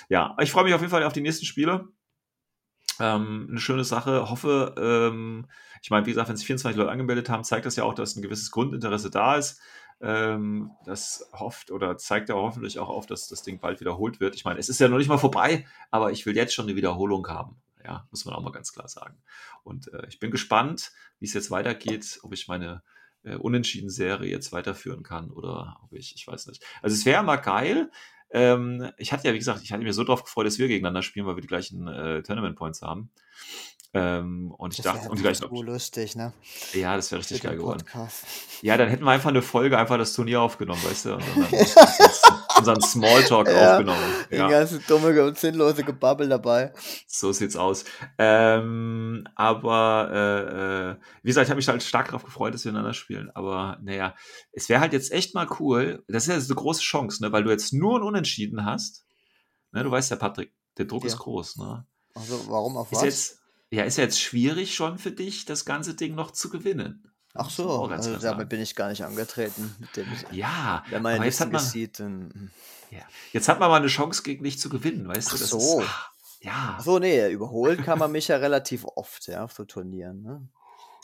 [0.09, 1.89] Ja, ich freue mich auf jeden Fall auf die nächsten Spiele.
[3.01, 4.29] Ähm, eine schöne Sache.
[4.29, 5.47] Hoffe, ähm,
[5.83, 8.17] ich meine, wie gesagt, wenn sich 24 Leute angemeldet haben, zeigt das ja auch, dass
[8.17, 9.61] ein gewisses Grundinteresse da ist.
[10.01, 14.35] Ähm, das hofft oder zeigt ja hoffentlich auch auf, dass das Ding bald wiederholt wird.
[14.37, 16.77] Ich meine, es ist ja noch nicht mal vorbei, aber ich will jetzt schon eine
[16.77, 17.57] Wiederholung haben.
[17.85, 19.17] Ja, muss man auch mal ganz klar sagen.
[19.65, 22.83] Und äh, ich bin gespannt, wie es jetzt weitergeht, ob ich meine
[23.25, 26.63] äh, Unentschieden-Serie jetzt weiterführen kann oder ob ich, ich weiß nicht.
[26.83, 27.91] Also es wäre mal geil.
[28.31, 31.03] Ähm, ich hatte ja, wie gesagt, ich hatte mir so drauf gefreut, dass wir gegeneinander
[31.03, 33.11] spielen, weil wir die gleichen äh, Tournament Points haben.
[33.95, 36.35] Ähm, und ich Das dachte, und die gleichen, so lustig, ne?
[36.75, 37.79] ja, das wäre richtig geil geworden.
[37.79, 38.25] Podcast.
[38.61, 41.51] Ja, dann hätten wir einfach eine Folge, einfach das Turnier aufgenommen, weißt du, und dann
[42.59, 44.13] unseren Smalltalk Ja, aufgenommen.
[44.31, 44.49] Die Ja.
[44.49, 46.75] ganze dumme und sinnlose Gebabbel dabei.
[47.07, 47.85] So sieht's aus.
[48.19, 52.73] Ähm, aber äh, äh, wie gesagt, ich habe mich halt stark darauf gefreut, dass wir
[52.73, 53.31] miteinander spielen.
[53.35, 54.15] Aber naja,
[54.53, 56.05] es wäre halt jetzt echt mal cool.
[56.09, 57.33] Das ist ja so eine große Chance, ne?
[57.33, 59.07] weil du jetzt nur ein Unentschieden hast.
[59.73, 59.83] Ne?
[59.83, 61.09] Du weißt ja, Patrick, der Druck Ja.
[61.09, 61.57] ist groß.
[61.57, 61.87] Ne?
[62.15, 63.05] Also, warum auf Ist was?
[63.05, 63.38] jetzt,
[63.71, 67.11] ja, ist ja jetzt schwierig schon für dich, das ganze Ding noch zu gewinnen.
[67.35, 69.75] Ach so, also damit bin ich gar nicht angetreten.
[69.79, 72.31] Mit dem ich, Ja, wenn man aber jetzt hat man, sieht, dann.
[72.33, 72.51] hm.
[72.91, 73.03] ja,
[73.33, 75.39] jetzt hat man mal eine Chance gegen dich zu gewinnen, weißt Ach du?
[75.39, 75.81] Das so.
[75.81, 76.11] Ist, ah,
[76.41, 76.77] ja.
[76.79, 80.49] Ach so, nee, überholen kann man mich ja relativ oft, ja, auf so Turnieren, ne?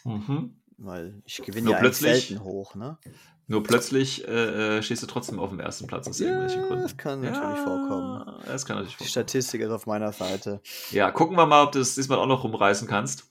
[0.07, 0.61] Mhm.
[0.77, 2.99] Weil ich gewinne Nur ja plötzlich- selten hoch, ne?
[3.47, 6.83] Nur plötzlich äh, äh, stehst du trotzdem auf dem ersten Platz aus irgendwelchen Ja, Gründen.
[6.85, 8.43] das kann natürlich vorkommen.
[8.47, 9.11] Das kann natürlich Die vorkommen.
[9.11, 10.63] Statistik ist auf meiner Seite.
[10.91, 13.27] Ja, gucken wir mal, ob du es diesmal auch noch rumreißen kannst.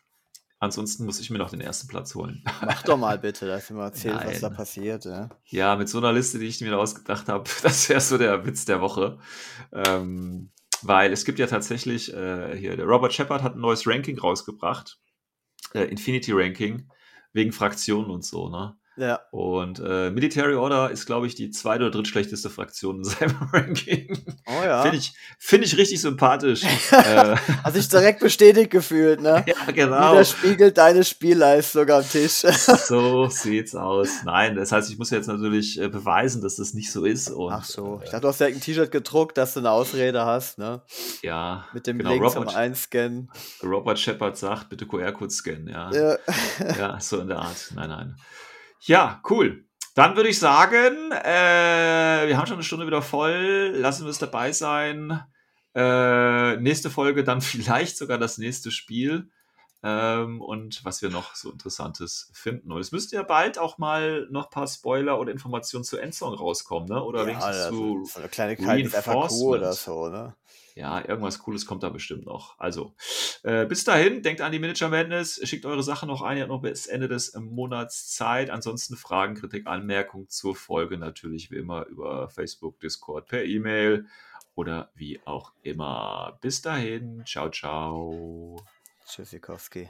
[0.59, 2.43] Ansonsten muss ich mir noch den ersten Platz holen.
[2.63, 4.55] Mach doch mal bitte, dass du mal erzählst, was da Nein.
[4.57, 5.29] passiert, ja.
[5.47, 8.65] Ja, mit so einer Liste, die ich mir ausgedacht habe, das wäre so der Witz
[8.65, 9.17] der Woche.
[9.71, 10.51] Ähm,
[10.83, 14.99] weil es gibt ja tatsächlich, äh, hier, der Robert Shepard hat ein neues Ranking rausgebracht.
[15.73, 16.87] Äh, Infinity Ranking,
[17.33, 18.77] wegen Fraktionen und so, ne?
[18.95, 23.35] Ja, Und äh, Military Order ist, glaube ich, die zweite oder drittschlechteste Fraktion in seinem
[23.51, 24.23] Ranking.
[24.45, 24.83] oh ja.
[24.83, 26.63] Finde ich, find ich richtig sympathisch.
[26.91, 29.43] äh, Hast dich direkt bestätigt gefühlt, ne?
[29.47, 30.11] ja, genau.
[30.13, 32.43] Widerspiegelt deine Spielleistung am Tisch.
[32.43, 34.23] So sieht's aus.
[34.25, 37.31] Nein, das heißt, ich muss jetzt natürlich äh, beweisen, dass das nicht so ist.
[37.31, 39.71] Und, Ach so, äh, ich dachte, du hast direkt ein T-Shirt gedruckt, dass du eine
[39.71, 40.81] Ausrede hast, ne?
[41.23, 43.31] ja, Mit dem genau, Link zum Robert, Einscannen.
[43.63, 45.67] Robert Shepard sagt, bitte QR-Code scannen.
[45.67, 45.91] Ja.
[45.91, 46.17] Ja.
[46.77, 47.71] ja, so in der Art.
[47.75, 48.15] Nein, nein.
[48.85, 49.65] Ja, cool.
[49.95, 53.73] Dann würde ich sagen, äh, wir haben schon eine Stunde wieder voll.
[53.75, 55.21] Lassen wir es dabei sein.
[55.73, 59.29] Äh, nächste Folge dann vielleicht sogar das nächste Spiel.
[59.83, 62.71] Ähm, und was wir noch so Interessantes finden.
[62.71, 66.37] Und es müsste ja bald auch mal noch ein paar Spoiler oder Informationen zu Endzone
[66.37, 67.03] rauskommen, ne?
[67.03, 70.35] Oder ja, wenigstens zu so eine Kleinigkeit ist einfach cool oder so, ne?
[70.75, 72.59] ja, irgendwas Cooles kommt da bestimmt noch.
[72.59, 72.95] Also,
[73.43, 76.51] äh, bis dahin, denkt an die Manager Madness, schickt eure Sachen noch ein, ihr habt
[76.51, 78.49] noch bis Ende des Monats Zeit.
[78.49, 84.07] Ansonsten Fragen, Kritik, Anmerkungen zur Folge natürlich wie immer über Facebook, Discord, per E-Mail
[84.55, 86.37] oder wie auch immer.
[86.41, 88.63] Bis dahin, ciao, ciao.
[89.05, 89.89] Tschüssikowski.